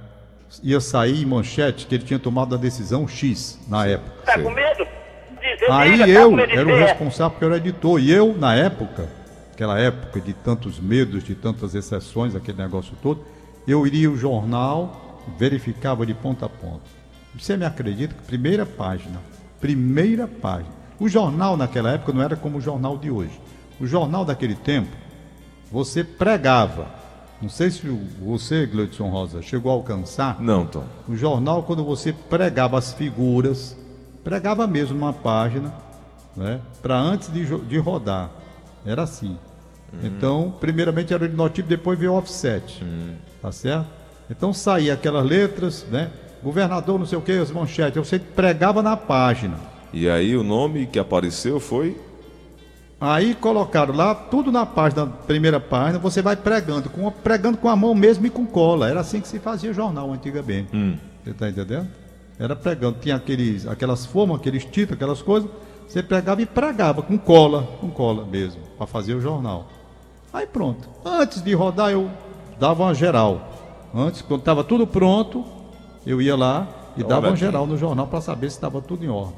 [0.63, 4.11] ia sair em manchete que ele tinha tomado a decisão X na época.
[4.27, 4.87] Tá com medo?
[5.41, 7.99] Dizer, Aí diga, tá eu era o responsável porque eu era editor.
[7.99, 9.09] E eu, na época,
[9.55, 13.25] aquela época de tantos medos, de tantas exceções, aquele negócio todo,
[13.67, 16.85] eu iria o jornal, verificava de ponta a ponta.
[17.39, 19.19] Você me acredita que primeira página,
[19.63, 20.75] primeira página.
[20.99, 23.41] O jornal naquela época não era como o jornal de hoje.
[23.81, 24.95] O jornal daquele tempo,
[25.71, 26.87] você pregava.
[27.41, 27.87] Não sei se
[28.21, 30.85] você, Gleudson Rosa, chegou a alcançar Não, Tom.
[31.09, 33.77] o jornal, quando você pregava as figuras,
[34.23, 35.73] pregava mesmo numa página,
[36.37, 36.61] né?
[36.83, 38.31] Para antes de, de rodar.
[38.85, 39.39] Era assim.
[40.03, 42.85] Então, primeiramente era o notivo, depois veio o offset.
[43.41, 43.87] Tá certo?
[44.31, 46.11] Então saía aquelas letras, né?
[46.43, 47.97] Governador, não sei o que, as manchetes.
[47.97, 49.57] Eu sei que pregava na página.
[49.93, 51.97] E aí o nome que apareceu foi.
[53.01, 57.75] Aí colocaram lá tudo na página, primeira página, você vai pregando, com, pregando com a
[57.75, 58.91] mão mesmo e com cola.
[58.91, 60.69] Era assim que se fazia jornal antigamente.
[61.25, 61.89] Você tá entendendo?
[62.39, 65.49] Era pregando, tinha aqueles, aquelas formas, aqueles títulos, aquelas coisas.
[65.89, 69.67] Você pregava e pregava com cola, com cola mesmo, para fazer o jornal.
[70.33, 70.89] Aí pronto.
[71.05, 72.11] Antes de rodar, eu
[72.59, 73.49] dava uma geral.
[73.95, 75.45] Antes, quando estava tudo pronto,
[76.07, 79.09] eu ia lá e dava uma geral no jornal para saber se estava tudo em
[79.09, 79.37] ordem.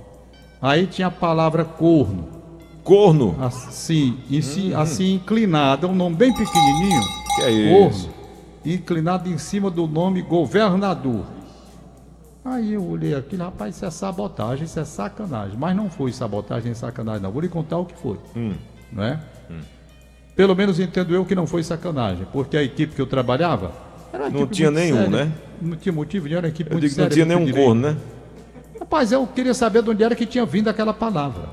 [0.60, 2.41] Aí tinha a palavra corno.
[2.84, 3.36] Corno.
[3.40, 7.00] Assim, em si- assim inclinada, um nome bem pequenininho.
[7.36, 8.10] Que é Corno, isso?
[8.64, 11.24] inclinado em cima do nome governador.
[12.44, 15.56] Aí eu olhei aquilo, rapaz, isso é sabotagem, isso é sacanagem.
[15.56, 17.30] Mas não foi sabotagem nem sacanagem, não.
[17.30, 18.18] Vou lhe contar o que foi.
[18.36, 18.54] Hum.
[18.92, 19.20] Não é?
[20.34, 23.70] Pelo menos entendo eu que não foi sacanagem, porque a equipe que eu trabalhava
[24.32, 25.10] Não tinha nenhum, séria.
[25.26, 25.32] né?
[25.60, 27.82] Não tinha motivo, era uma equipe Eu muito digo que não séria, tinha nenhum corno,
[27.90, 27.96] né?
[28.80, 31.50] Rapaz, eu queria saber de onde era que tinha vindo aquela palavra.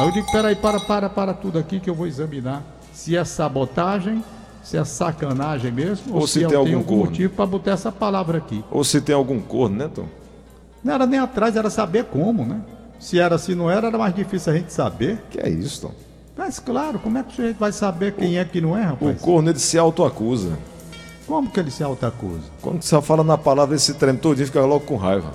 [0.00, 2.62] Aí eu digo, peraí, para, para, para tudo aqui que eu vou examinar
[2.94, 4.24] se é sabotagem,
[4.62, 7.04] se é sacanagem mesmo, Ou ou, se se, tem eu algum tenho algum corno.
[7.10, 8.64] motivo para botar essa palavra aqui.
[8.70, 10.06] Ou se tem algum corno, né, Tom?
[10.82, 12.60] Não era nem atrás, era saber como, né?
[12.98, 15.18] Se era, se não era, era mais difícil a gente saber.
[15.30, 15.92] Que é isso, Tom?
[16.36, 18.90] Mas claro, como é que o sujeito vai saber quem é que não é, O
[18.90, 19.20] rapaz?
[19.20, 20.58] corno ele se autoacusa.
[21.26, 22.44] Como que ele se autoacusa?
[22.62, 25.30] Quando você fala na palavra, esse trem todinho fica logo com raiva.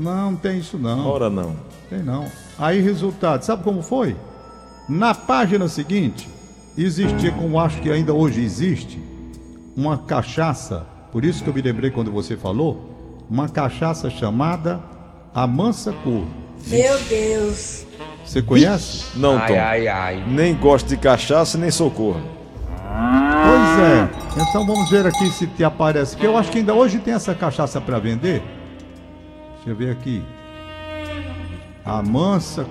[0.00, 1.06] Não, não tem isso não.
[1.06, 1.54] Ora não.
[1.88, 2.26] Tem não.
[2.58, 4.16] Aí, resultado, sabe como foi?
[4.88, 6.28] Na página seguinte,
[6.76, 8.98] existia, como acho que ainda hoje existe,
[9.76, 14.80] uma cachaça, por isso que eu me lembrei quando você falou, uma cachaça chamada
[15.34, 16.24] a Mansa Cor.
[16.66, 17.84] Meu Deus.
[18.24, 19.04] Você conhece?
[19.16, 19.54] Não, Tom.
[19.54, 20.24] Ai, ai, ai.
[20.26, 22.20] Nem gosto de cachaça, nem socorro.
[22.76, 24.42] Pois é.
[24.48, 26.16] Então vamos ver aqui se te aparece.
[26.16, 28.42] Que eu acho que ainda hoje tem essa cachaça para vender.
[29.64, 30.22] Deixa eu ver aqui.
[31.84, 32.66] A Mansa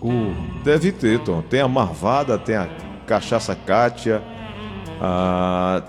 [0.00, 0.12] Cor.
[0.64, 1.42] Deve ter, Tom.
[1.42, 2.68] Tem a Marvada, tem a
[3.06, 4.22] Cachaça Cátia.
[5.00, 5.82] A...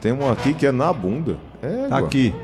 [0.00, 1.36] Tem uma aqui que é na bunda.
[1.62, 2.34] É, Tá aqui.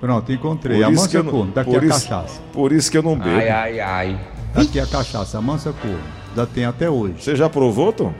[0.00, 0.78] Pronto, encontrei.
[0.78, 1.46] Por a Mansa não- Cor.
[1.46, 2.40] Daqui por a isso- cachaça.
[2.52, 3.36] Por isso que eu não bebo.
[3.36, 4.20] Ai, ai, ai.
[4.54, 5.98] Daqui a cachaça, a Mansa Cor.
[6.36, 7.14] Já tem até hoje.
[7.22, 8.12] Você já provou, Tom?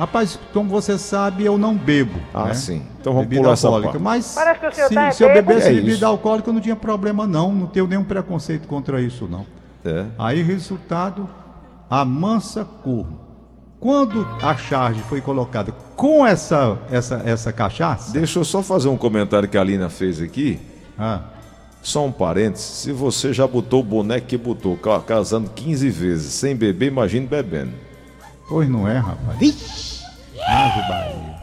[0.00, 2.18] Rapaz, como você sabe, eu não bebo.
[2.32, 2.54] Ah, né?
[2.54, 2.82] sim.
[2.98, 3.92] Então vamos bebida pular essa alcoólica.
[3.92, 4.02] parte.
[4.02, 6.06] Mas Parece que o senhor se, tá se eu bebesse É bebida isso.
[6.06, 7.52] alcoólica, eu não tinha problema, não.
[7.52, 9.44] Não tenho nenhum preconceito contra isso, não.
[9.84, 10.06] É.
[10.18, 11.28] Aí, resultado,
[11.90, 13.06] a mansa cor.
[13.78, 18.96] Quando a charge foi colocada com essa, essa, essa cachaça, Deixa eu só fazer um
[18.96, 20.58] comentário que a Alina fez aqui.
[20.98, 21.20] ah,
[21.82, 22.64] Só um parênteses.
[22.66, 27.26] Se você já botou o boneco que botou, ca- casando 15 vezes sem beber, imagine
[27.26, 27.72] bebendo.
[28.48, 29.38] pois não é, rapaz.
[30.50, 31.40] Ave Bahia.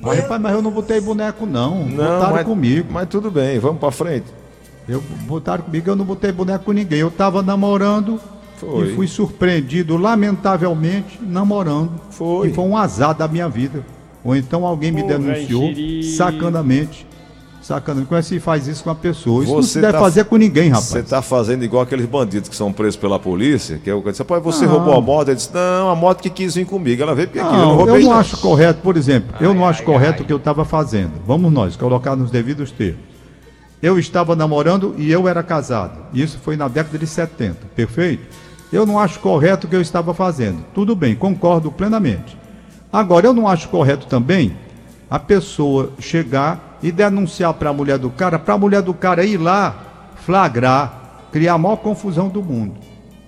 [0.00, 1.84] Mas, rapaz, mas eu não botei boneco, não.
[1.84, 2.88] botaram mas, comigo.
[2.92, 4.26] Mas tudo bem, vamos pra frente.
[4.88, 7.00] Eu botaram comigo, eu não botei boneco com ninguém.
[7.00, 8.20] Eu tava namorando
[8.56, 8.88] Foi.
[8.88, 11.92] e fui surpreendido, lamentavelmente, namorando.
[12.10, 12.48] Foi.
[12.48, 13.84] E foi um azar da minha vida.
[14.22, 15.70] Ou então alguém me Porra, denunciou
[16.16, 17.06] sacanamente.
[17.64, 18.08] Sacanamente.
[18.08, 19.42] Como é que se faz isso com a pessoa?
[19.42, 20.84] Isso não Você se deve tá- fazer com ninguém, rapaz.
[20.86, 24.10] Você tá fazendo igual aqueles bandidos que são presos pela polícia, que é o que
[24.10, 24.72] disse, "Pai, você Não.
[24.74, 25.28] roubou a moto?
[25.28, 27.02] Ele disse, não, a moto que quis vir comigo.
[27.02, 28.02] Ela veio porque aqui, eu não Não, eu roubei.
[28.04, 30.20] não não." acho correto, por exemplo, eu Ai, não acho ai, correto ai.
[30.22, 31.12] o que eu estava fazendo.
[31.26, 33.00] Vamos nós, colocar nos devidos termos.
[33.82, 35.98] Eu estava namorando e eu era casado.
[36.12, 38.24] Isso foi na década de 70, perfeito?
[38.70, 40.58] Eu não acho correto o que eu estava fazendo.
[40.74, 42.36] Tudo bem, concordo plenamente.
[42.92, 44.54] Agora, eu não acho correto também
[45.10, 49.24] a pessoa chegar e denunciar para a mulher do cara, para a mulher do cara
[49.24, 49.74] ir lá
[50.16, 52.74] flagrar, criar a maior confusão do mundo.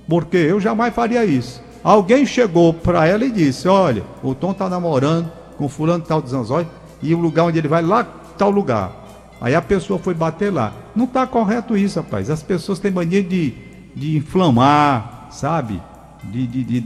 [0.06, 1.62] Porque eu jamais faria isso.
[1.82, 6.28] alguém chegou para ela e disse: Olha, o Tom tá namorando com fulano tal de
[6.28, 6.66] Zanzói
[7.02, 8.04] e o lugar onde ele vai, lá
[8.36, 8.92] tal lugar.
[9.40, 10.74] Aí a pessoa foi bater lá.
[10.94, 12.28] Não tá correto isso, rapaz.
[12.28, 13.54] As pessoas têm mania de,
[13.94, 15.80] de inflamar, sabe?
[16.24, 16.84] De, de, de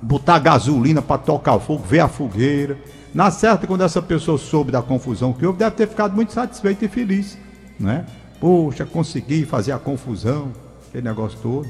[0.00, 2.78] botar gasolina para tocar fogo, ver a fogueira.
[3.14, 6.84] Na certa, quando essa pessoa soube da confusão que houve, deve ter ficado muito satisfeita
[6.84, 7.36] e feliz,
[7.78, 8.06] né?
[8.40, 10.50] Poxa, consegui fazer a confusão,
[10.88, 11.68] aquele negócio todo.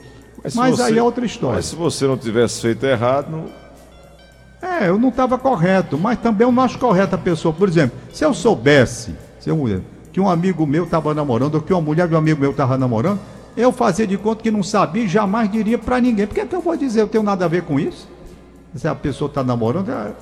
[0.55, 1.57] Mas, se aí é outra história.
[1.57, 3.47] Mas se você não tivesse feito errado, não...
[4.61, 7.53] É, eu não estava correto, mas também eu não acho correto a pessoa.
[7.53, 11.73] Por exemplo, se eu soubesse, se eu, que um amigo meu estava namorando, ou que
[11.73, 13.19] uma mulher de um amigo meu estava namorando,
[13.57, 16.27] eu fazia de conta que não sabia e jamais diria para ninguém.
[16.27, 17.01] Por que, que eu vou dizer?
[17.01, 18.09] Eu tenho nada a ver com isso?
[18.77, 20.13] Se a pessoa está namorando, é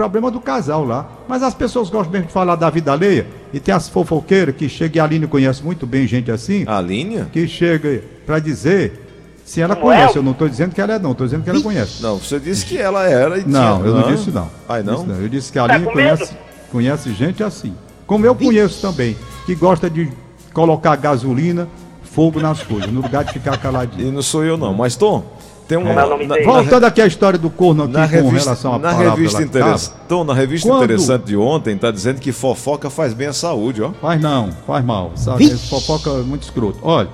[0.00, 1.06] problema do casal lá.
[1.28, 3.26] Mas as pessoas gostam mesmo de falar da vida alheia.
[3.52, 6.64] E tem as fofoqueiras que chegam, e a Aline conhece muito bem gente assim.
[6.66, 7.26] A Aline?
[7.26, 9.08] Que chega para dizer
[9.44, 11.60] se ela conhece, eu não estou dizendo que ela é, não, estou dizendo que ela
[11.60, 12.02] conhece.
[12.02, 14.48] Não, você disse que ela era e Não, eu não disse não.
[14.66, 14.94] Ai, não?
[14.94, 15.16] Disse não.
[15.16, 16.36] Eu disse que a Aline conhece,
[16.70, 17.74] conhece gente assim.
[18.06, 20.10] Como eu conheço também, que gosta de
[20.54, 21.68] colocar gasolina,
[22.02, 24.08] fogo nas coisas, no lugar de ficar caladinho.
[24.08, 25.24] E não sou eu não, mas Tom,
[25.70, 25.88] tem um...
[25.88, 25.94] É.
[25.94, 26.04] Na,
[26.44, 29.94] Voltando aqui à história do corno aqui na com revista, relação à na revista interessante,
[30.08, 30.84] Tom, na revista Quando...
[30.84, 33.90] interessante de ontem, está dizendo que fofoca faz bem à saúde, ó.
[33.92, 35.12] Faz não, faz mal.
[35.14, 35.48] Sabe?
[35.56, 36.78] Fofoca é muito escroto.
[36.82, 37.08] Olha,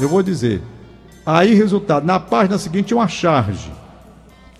[0.00, 0.62] eu vou dizer,
[1.30, 3.70] Aí, resultado, na página seguinte tinha uma charge.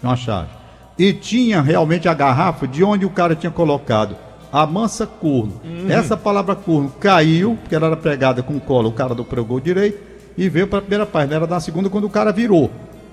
[0.03, 0.51] Uma charge.
[0.99, 4.15] E tinha realmente a garrafa de onde o cara tinha colocado
[4.53, 5.59] a mansa corno.
[5.65, 5.91] Uhum.
[5.91, 9.99] Essa palavra corno caiu, porque ela era pregada com cola, o cara não pregou direito,
[10.37, 11.37] e veio para a primeira página.
[11.37, 12.71] Era na segunda quando o cara virou.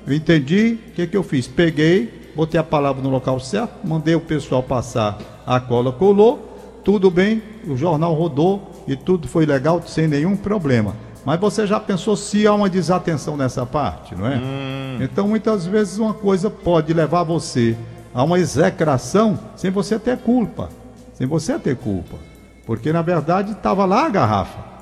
[0.08, 1.48] Eu entendi, o que, que eu fiz?
[1.48, 7.10] Peguei, botei a palavra no local certo, mandei o pessoal passar a cola, colou, tudo
[7.10, 10.96] bem, o jornal rodou e tudo foi legal, sem nenhum problema.
[11.26, 14.36] Mas você já pensou se há uma desatenção nessa parte, não é?
[14.36, 15.00] Hum.
[15.02, 17.76] Então, muitas vezes, uma coisa pode levar você
[18.14, 20.70] a uma execração sem você ter culpa.
[21.16, 22.18] Sem você ter culpa.
[22.64, 24.75] Porque, na verdade, estava lá a garrafa.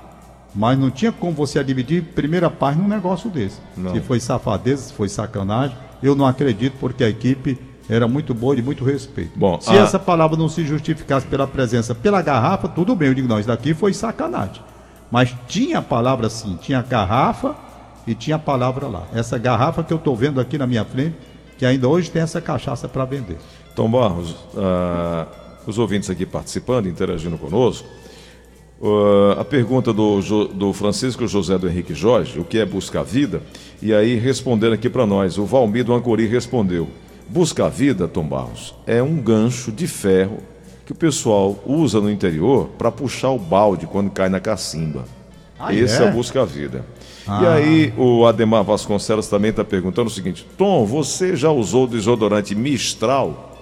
[0.55, 3.59] Mas não tinha como você dividir primeira parte num negócio desse.
[3.75, 3.93] Não.
[3.93, 7.57] Se foi safadeza, se foi sacanagem, eu não acredito, porque a equipe
[7.89, 9.31] era muito boa e de muito respeito.
[9.35, 9.75] Bom, se a...
[9.75, 13.09] essa palavra não se justificasse pela presença pela garrafa, tudo bem.
[13.09, 14.61] Eu digo, não, isso daqui foi sacanagem.
[15.11, 17.55] Mas tinha a palavra sim, tinha a garrafa
[18.07, 19.03] e tinha a palavra lá.
[19.13, 21.15] Essa garrafa que eu estou vendo aqui na minha frente,
[21.57, 23.37] que ainda hoje tem essa cachaça para vender.
[23.75, 25.27] Tom Barros, uh,
[25.65, 27.87] os ouvintes aqui participando, interagindo conosco.
[28.83, 33.41] Uh, a pergunta do, do Francisco José do Henrique Jorge, o que é buscar vida?
[33.81, 36.89] E aí respondendo aqui para nós, o Valmir do Ancori respondeu:
[37.29, 40.39] Buscar vida, Tom Barros, é um gancho de ferro
[40.85, 45.05] que o pessoal usa no interior para puxar o balde quando cai na cacimba.
[45.57, 46.83] Ah, Esse é, é busca-vida.
[47.25, 47.41] Ah.
[47.41, 52.53] E aí o Ademar Vasconcelos também está perguntando o seguinte: Tom, você já usou desodorante
[52.53, 53.52] Mistral?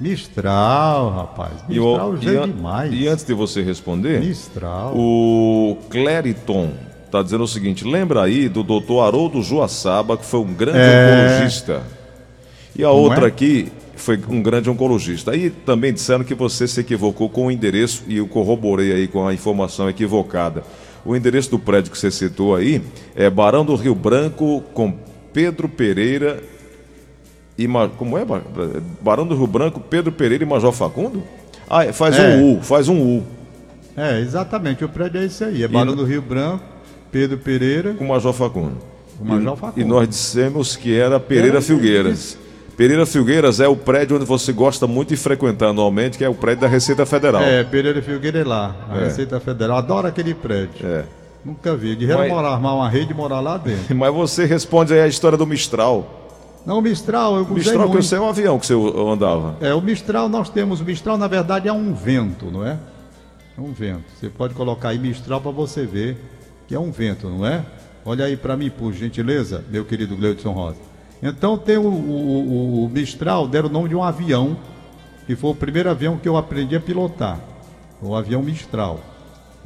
[0.00, 1.52] Mistral, rapaz.
[1.68, 2.92] Mistral e, é demais.
[2.92, 4.92] E antes de você responder, Mistral.
[4.96, 6.70] O Clériton
[7.04, 11.26] está dizendo o seguinte: lembra aí do doutor Haroldo Joaçaba, que foi um grande é...
[11.26, 11.82] oncologista.
[12.76, 13.28] E a Não outra é?
[13.28, 15.32] aqui foi um grande oncologista.
[15.32, 19.26] Aí também disseram que você se equivocou com o endereço, e eu corroborei aí com
[19.26, 20.62] a informação equivocada.
[21.04, 22.82] O endereço do prédio que você citou aí
[23.16, 24.94] é Barão do Rio Branco com
[25.32, 26.40] Pedro Pereira
[27.58, 27.68] e.
[27.96, 28.24] Como é?
[29.00, 31.22] Barão do Rio Branco, Pedro Pereira e Major Facundo?
[31.68, 32.36] Ah, é, faz é.
[32.36, 33.24] um U, faz um U.
[33.96, 35.62] É, exatamente, o prédio é esse aí.
[35.64, 35.96] É Barão e...
[35.96, 36.62] do Rio Branco,
[37.10, 37.94] Pedro Pereira.
[37.94, 38.76] Com Major Facundo.
[39.18, 39.78] Com Major Facundo.
[39.78, 42.38] E, e nós dissemos que era Pereira era Filgueiras.
[42.76, 46.34] Pereira Filgueiras é o prédio onde você gosta muito de frequentar anualmente, que é o
[46.34, 47.42] prédio da Receita Federal.
[47.42, 49.04] É, Pereira Filgueira é lá, a é.
[49.06, 49.78] Receita Federal.
[49.78, 50.86] Adoro aquele prédio.
[50.86, 51.04] É.
[51.44, 51.96] Nunca vi.
[51.96, 52.30] De Mas...
[52.30, 53.92] morar, armar uma rede e morar lá dentro.
[53.96, 56.27] Mas você responde aí a história do Mistral.
[56.66, 57.92] Não, o Mistral, eu gostei Mistral muito.
[57.92, 59.56] que eu sei é um avião que você andava.
[59.60, 62.78] É, o Mistral nós temos, o Mistral na verdade é um vento, não é?
[63.56, 64.04] É um vento.
[64.18, 66.16] Você pode colocar aí Mistral para você ver
[66.66, 67.64] que é um vento, não é?
[68.04, 70.76] Olha aí para mim, por gentileza, meu querido Gleudson Rosa.
[71.22, 74.56] Então tem o, o, o, Mistral, deram o nome de um avião,
[75.26, 77.40] que foi o primeiro avião que eu aprendi a pilotar.
[78.00, 79.00] O avião Mistral.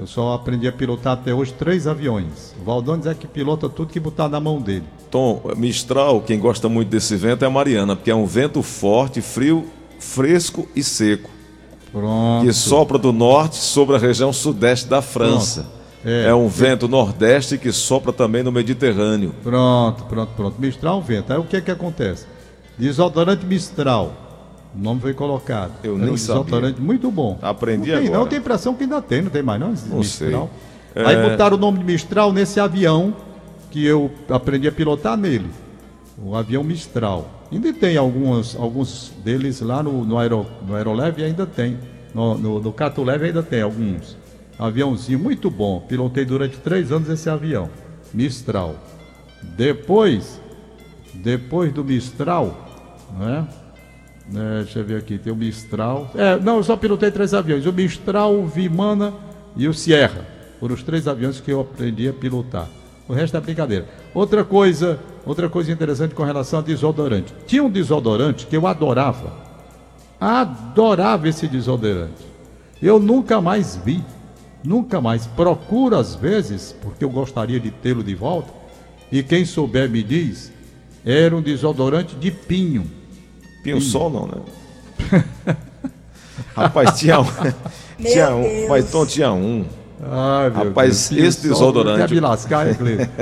[0.02, 2.56] Eu só aprendi a pilotar até hoje três aviões.
[2.60, 4.82] O Valdones é que pilota tudo que botar na mão dele.
[5.08, 9.20] Tom, Mistral, quem gosta muito desse vento é a Mariana, porque é um vento forte,
[9.20, 9.64] frio,
[10.00, 11.30] fresco e seco.
[11.92, 12.44] Pronto.
[12.44, 15.70] Que sopra do norte sobre a região sudeste da França.
[16.04, 19.32] É, é um vento nordeste que sopra também no Mediterrâneo.
[19.40, 20.60] Pronto, pronto, pronto.
[20.60, 21.32] Mistral é um vento.
[21.32, 22.26] Aí o que é que acontece?
[22.76, 24.16] Desodorante Mistral.
[24.74, 25.72] O nome foi colocado.
[25.84, 26.86] Eu nem um desodorante sabia.
[26.86, 27.38] muito bom.
[27.42, 28.20] Aprendi não tem, agora.
[28.20, 30.50] Não, tem impressão que ainda tem, não tem mais não, não Mistral.
[30.94, 31.04] Sei.
[31.04, 31.30] Aí é...
[31.30, 33.14] botaram o nome de Mistral nesse avião
[33.70, 35.50] que eu aprendi a pilotar nele.
[36.22, 37.28] O avião Mistral.
[37.50, 41.78] Ainda tem alguns, alguns deles lá no, no, Aero, no Aeroleve, ainda tem.
[42.14, 44.16] No, no, no Catuleve ainda tem alguns.
[44.58, 45.80] Aviãozinho muito bom.
[45.80, 47.68] Pilotei durante três anos esse avião.
[48.12, 48.76] Mistral.
[49.42, 50.40] Depois,
[51.14, 52.56] depois do Mistral,
[53.18, 53.46] né?
[54.34, 56.10] É, deixa eu ver aqui, tem o Mistral.
[56.14, 59.12] É, não, eu só pilotei três aviões: o Mistral, o Vimana
[59.56, 60.26] e o Sierra.
[60.60, 62.68] Foram os três aviões que eu aprendi a pilotar.
[63.08, 63.86] O resto é brincadeira.
[64.14, 67.34] Outra coisa, outra coisa interessante com relação a desodorante.
[67.46, 69.32] Tinha um desodorante que eu adorava.
[70.20, 72.24] Adorava esse desodorante.
[72.80, 74.02] Eu nunca mais vi.
[74.62, 75.26] Nunca mais.
[75.26, 78.52] Procuro às vezes, porque eu gostaria de tê-lo de volta.
[79.10, 80.52] E quem souber me diz,
[81.04, 83.01] era um desodorante de pinho.
[83.62, 85.56] Pinho, sol não, né?
[86.54, 87.26] Rapaz, tinha um.
[87.98, 88.68] tinha um.
[88.68, 89.64] Mas Tom tinha um
[90.04, 92.08] Ai, meu rapaz, Deus, esse desodorante.
[92.08, 92.76] Quer me lascar, hein,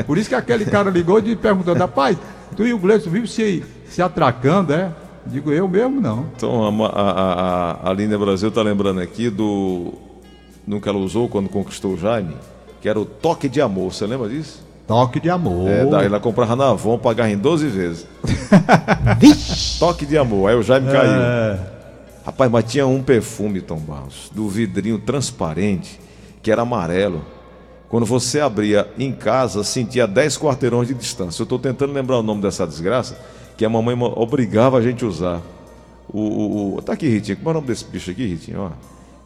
[0.07, 2.17] Por isso que aquele cara ligou e perguntando, rapaz,
[2.57, 4.91] tu e o Gleison vive se, se atracando, é?
[5.27, 6.27] Digo eu mesmo não.
[6.35, 9.93] Então a, a, a, a Linda Brasil está lembrando aqui do.
[10.67, 12.35] No que ela usou quando conquistou o Jaime,
[12.81, 13.93] que era o toque de amor.
[13.93, 14.65] Você lembra disso?
[14.91, 15.71] Toque de amor.
[15.71, 18.09] É, daí ela comprava na Avon, pagava em 12 vezes.
[19.79, 20.51] toque de amor.
[20.51, 20.93] Aí o Jaime é...
[20.93, 21.61] caiu.
[22.27, 26.01] Rapaz, mas tinha um perfume, Tom Barros, do vidrinho transparente
[26.43, 27.25] que era amarelo.
[27.89, 31.41] Quando você abria em casa, sentia 10 quarteirões de distância.
[31.41, 33.17] Eu estou tentando lembrar o nome dessa desgraça,
[33.57, 35.41] que a mamãe obrigava a gente a usar.
[36.13, 36.83] O, o, o...
[36.83, 37.37] Tá aqui, Ritinho.
[37.37, 38.63] Como é o nome desse bicho aqui, Ritinho?
[38.63, 38.71] Ó.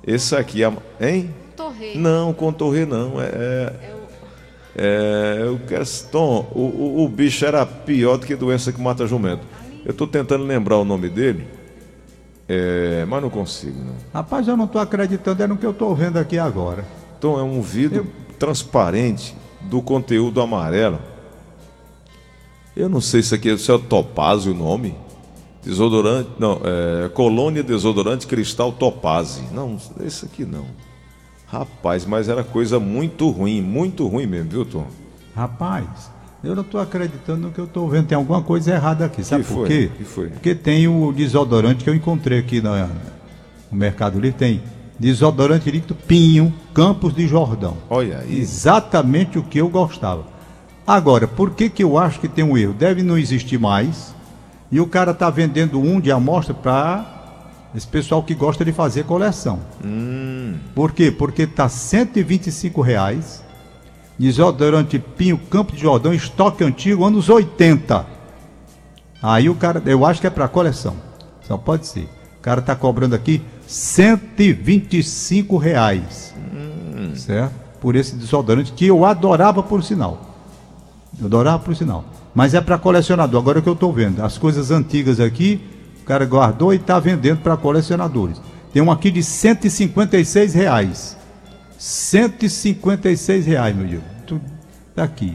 [0.06, 0.70] Esse aqui, é...
[1.00, 1.34] hein?
[1.56, 1.96] Torre.
[1.96, 3.18] Não, contorre não.
[3.18, 3.94] É, é, é,
[4.76, 5.84] eu quero.
[6.10, 9.42] Tom, o, o, o, bicho era pior do que doença que mata jumento.
[9.84, 11.46] Eu estou tentando lembrar o nome dele,
[12.48, 13.78] é, mas não consigo.
[13.78, 13.94] Não.
[14.12, 16.84] Rapaz, eu não estou acreditando é no que eu estou vendo aqui agora.
[17.16, 18.36] Então é um vidro eu...
[18.38, 20.98] transparente do conteúdo amarelo.
[22.76, 24.96] Eu não sei se aqui é, se é topázio o nome.
[25.62, 29.44] Desodorante, não, é, colônia desodorante cristal topázio.
[29.52, 30.66] Não, esse aqui não.
[31.54, 34.86] Rapaz, mas era coisa muito ruim, muito ruim mesmo, viu, Tom?
[35.36, 36.10] Rapaz,
[36.42, 38.08] eu não estou acreditando no que eu estou vendo.
[38.08, 39.22] Tem alguma coisa errada aqui.
[39.22, 39.68] Sabe que por foi?
[39.68, 39.90] quê?
[39.96, 40.28] Que foi?
[40.30, 42.90] Porque tem o desodorante que eu encontrei aqui no, no
[43.70, 44.36] Mercado Livre.
[44.36, 44.62] Tem
[44.98, 47.76] Desodorante líquido Pinho, Campos de Jordão.
[47.88, 48.36] Olha aí.
[48.36, 50.24] Exatamente o que eu gostava.
[50.84, 52.72] Agora, por que, que eu acho que tem um erro?
[52.72, 54.12] Deve não existir mais.
[54.72, 57.13] E o cara está vendendo um de amostra para
[57.74, 59.58] esse pessoal que gosta de fazer coleção.
[59.84, 60.54] Hum.
[60.74, 61.10] Por quê?
[61.10, 63.42] Porque está 125 reais.
[64.16, 68.06] Desodorante Pinho, Campo de Jordão, estoque antigo, anos 80.
[69.20, 70.94] Aí o cara, eu acho que é para coleção.
[71.42, 72.08] Só pode ser.
[72.38, 76.32] O cara está cobrando aqui 125 reais.
[76.54, 77.14] Hum.
[77.16, 77.52] Certo?
[77.80, 80.30] Por esse desodorante que eu adorava por sinal.
[81.18, 82.04] Eu adorava por sinal.
[82.34, 83.40] Mas é para colecionador.
[83.40, 84.22] Agora é que eu estou vendo.
[84.22, 85.60] As coisas antigas aqui,
[86.04, 88.38] o cara guardou e está vendendo para colecionadores.
[88.74, 91.16] Tem um aqui de 156 reais.
[91.78, 94.02] 156 reais, meu Deus.
[94.26, 94.42] Tudo
[94.94, 95.34] aqui.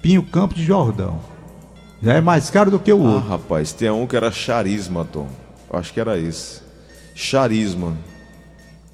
[0.00, 1.18] Pinho Campo de Jordão.
[2.00, 3.28] Já é mais caro do que o ah, outro.
[3.28, 5.26] rapaz, tem um que era charisma, Tom.
[5.72, 6.60] Acho que era esse.
[7.12, 7.96] Charisma.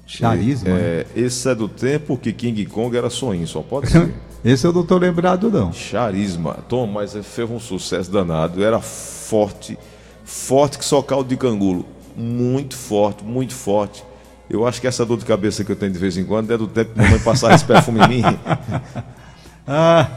[0.07, 0.69] Charisma?
[0.69, 4.11] É, esse é do tempo que King Kong era sonho, só pode ser.
[4.43, 5.71] esse eu não tô lembrado, não.
[5.71, 6.57] Charisma.
[6.67, 8.63] Tom, mas fez um sucesso danado.
[8.63, 9.77] Era forte,
[10.23, 11.85] forte que só caldo de cangulo.
[12.15, 14.03] Muito forte, muito forte.
[14.49, 16.57] Eu acho que essa dor de cabeça que eu tenho de vez em quando é
[16.57, 18.23] do tempo que mamãe passar esse perfume em mim.
[19.65, 20.09] ah,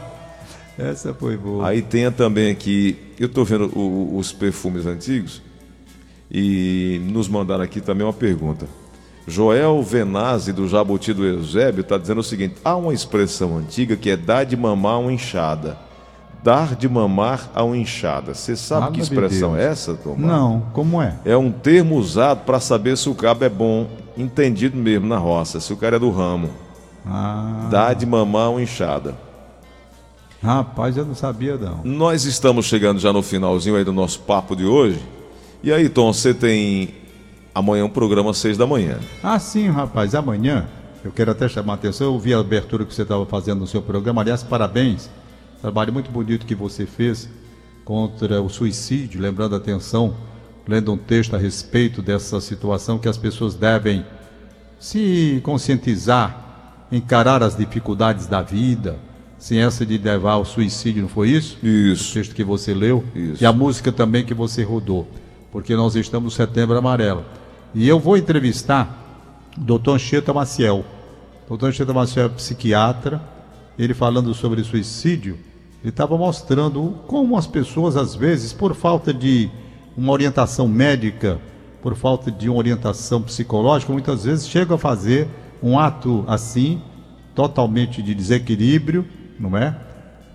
[0.77, 1.67] essa foi boa.
[1.67, 5.41] Aí tem também aqui, eu estou vendo o, os perfumes antigos.
[6.29, 8.67] E nos mandaram aqui também uma pergunta.
[9.25, 14.09] Joel Venazzi, do Jabuti do Eusébio, está dizendo o seguinte: há uma expressão antiga que
[14.09, 15.77] é dar de mamar uma enxada.
[16.43, 18.33] Dar de mamar a uma enxada.
[18.33, 20.19] Você sabe Nada que expressão de é essa, Tomás?
[20.21, 21.15] Não, como é?
[21.25, 25.59] É um termo usado para saber se o cabo é bom, entendido mesmo na roça,
[25.59, 26.49] se o cara é do ramo.
[27.05, 27.67] Ah.
[27.69, 29.15] Dar de mamar a uma enxada.
[30.41, 31.81] Rapaz, eu não sabia não.
[31.83, 35.01] Nós estamos chegando já no finalzinho aí do nosso papo de hoje.
[35.63, 36.93] E aí, Tom, você tem
[37.53, 38.99] amanhã um programa às seis da manhã.
[39.23, 40.13] Ah, sim, rapaz.
[40.13, 40.67] Amanhã,
[41.03, 43.67] eu quero até chamar a atenção, eu vi a abertura que você estava fazendo no
[43.67, 44.21] seu programa.
[44.21, 45.09] Aliás, parabéns.
[45.67, 47.27] Trabalho muito bonito que você fez
[47.83, 50.15] contra o suicídio, lembrando a atenção,
[50.65, 54.05] lendo um texto a respeito dessa situação que as pessoas devem
[54.79, 58.97] se conscientizar, encarar as dificuldades da vida,
[59.37, 61.57] sem essa de levar ao suicídio, não foi isso?
[61.61, 62.11] Isso.
[62.11, 63.03] O texto que você leu.
[63.13, 63.43] Isso.
[63.43, 65.05] E a música também que você rodou
[65.51, 67.25] porque nós estamos no setembro amarelo.
[67.75, 70.85] E eu vou entrevistar o doutor Anchieta Maciel.
[71.43, 73.21] O doutor Anchieta Maciel é psiquiatra,
[73.77, 75.37] ele falando sobre suicídio,
[75.87, 79.49] ele estava mostrando como as pessoas, às vezes, por falta de,
[79.95, 81.39] uma orientação médica,
[81.81, 85.29] por falta de uma orientação psicológica, muitas vezes chegam a fazer
[85.63, 86.81] um ato assim,
[87.33, 89.05] totalmente de desequilíbrio,
[89.39, 89.77] não é?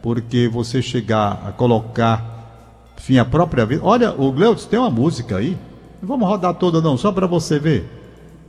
[0.00, 3.82] Porque você chegar a colocar, enfim, a própria vida.
[3.84, 5.54] Olha, o Gleutz tem uma música aí,
[6.00, 7.84] não vamos rodar toda não, só para você ver.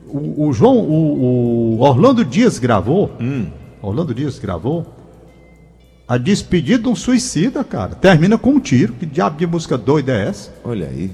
[0.07, 3.47] O, o João, o, o, Orlando Dias gravou, Hum.
[3.81, 4.85] Orlando Dias gravou,
[6.07, 7.95] a despedida de um suicida, cara.
[7.95, 8.93] Termina com um tiro.
[8.93, 10.51] Que diabo de música doida é essa?
[10.63, 11.11] Olha aí.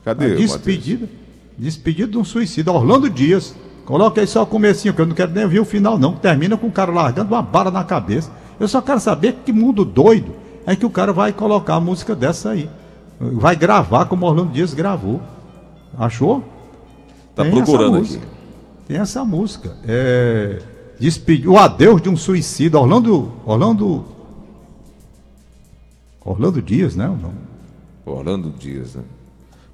[0.00, 0.50] A Cadê, Matheus?
[0.52, 1.08] despedida.
[1.56, 2.72] Despedida de um suicida.
[2.72, 3.54] Orlando Dias.
[3.84, 6.12] Coloca aí só o comecinho, que eu não quero nem ver o final, não.
[6.14, 8.30] Termina com o cara largando uma bala na cabeça.
[8.60, 10.34] Eu só quero saber que mundo doido
[10.66, 12.68] é que o cara vai colocar a música dessa aí.
[13.18, 15.20] Vai gravar como Orlando Dias gravou.
[15.98, 16.44] Achou?
[17.34, 17.98] Tá Tem procurando essa aqui.
[17.98, 18.26] música.
[18.86, 19.76] Tem essa música.
[19.86, 20.58] É.
[20.98, 21.48] Despedi...
[21.48, 22.78] O adeus de um suicida.
[22.78, 23.32] Orlando.
[23.44, 24.04] Orlando.
[26.24, 27.10] Orlando Dias, né?
[28.04, 29.02] Orlando Dias, né?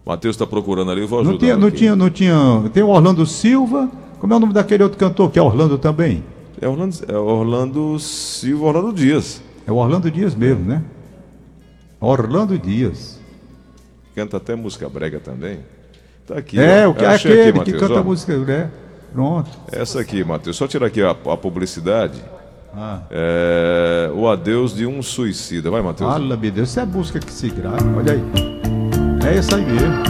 [0.04, 1.32] Matheus está procurando ali, eu vou ajudar.
[1.32, 1.76] Não tinha, não aqui.
[1.78, 2.70] tinha, não tinha.
[2.72, 3.90] Tem o Orlando Silva.
[4.20, 6.22] Como é o nome daquele outro cantor que é Orlando também?
[6.60, 9.42] É Orlando, é Orlando Silva, Orlando Dias.
[9.66, 10.82] É o Orlando Dias mesmo, né?
[12.00, 13.18] Orlando Dias.
[14.14, 15.60] Canta até música brega também.
[16.26, 16.58] Tá aqui.
[16.60, 16.90] é, ó.
[16.90, 18.04] o que é aquele aqui, que canta ó.
[18.04, 18.70] música, né?
[19.14, 19.48] Pronto.
[19.70, 20.56] Essa aqui, Matheus.
[20.56, 22.20] Só tirar aqui a, a publicidade.
[22.76, 22.98] Ah.
[23.08, 25.70] É, o adeus de um suicida.
[25.70, 26.12] Vai, Matheus.
[26.12, 27.96] Fala, meu Deus, isso é música que se grava.
[27.96, 28.22] Olha aí.
[29.24, 30.02] É isso aí mesmo.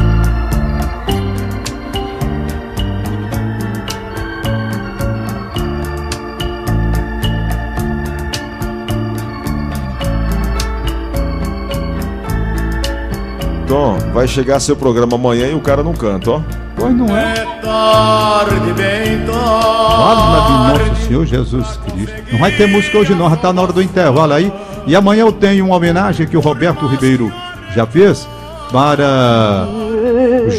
[13.69, 16.64] Tom, vai chegar seu programa amanhã e o cara não canta, ó.
[16.77, 17.35] Pois não é.
[17.63, 22.15] tarde, bem Fala de nosso Senhor Jesus Cristo.
[22.33, 24.53] Não vai ter música hoje não, já tá na hora do intervalo aí.
[24.87, 27.33] E amanhã eu tenho uma homenagem que o Roberto Ribeiro
[27.75, 28.29] já fez
[28.73, 29.67] para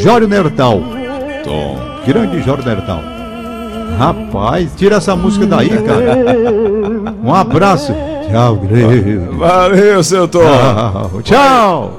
[0.02, 0.82] Jório Nertal.
[1.44, 1.78] Tom.
[2.06, 3.00] Grande Jório Nertal.
[3.98, 6.18] Rapaz, tira essa música daí, cara.
[7.22, 7.94] Um abraço.
[8.28, 9.38] Tchau, Grego.
[9.38, 10.40] Valeu, seu Tom.
[10.40, 11.22] Tchau.
[11.22, 11.92] Tchau.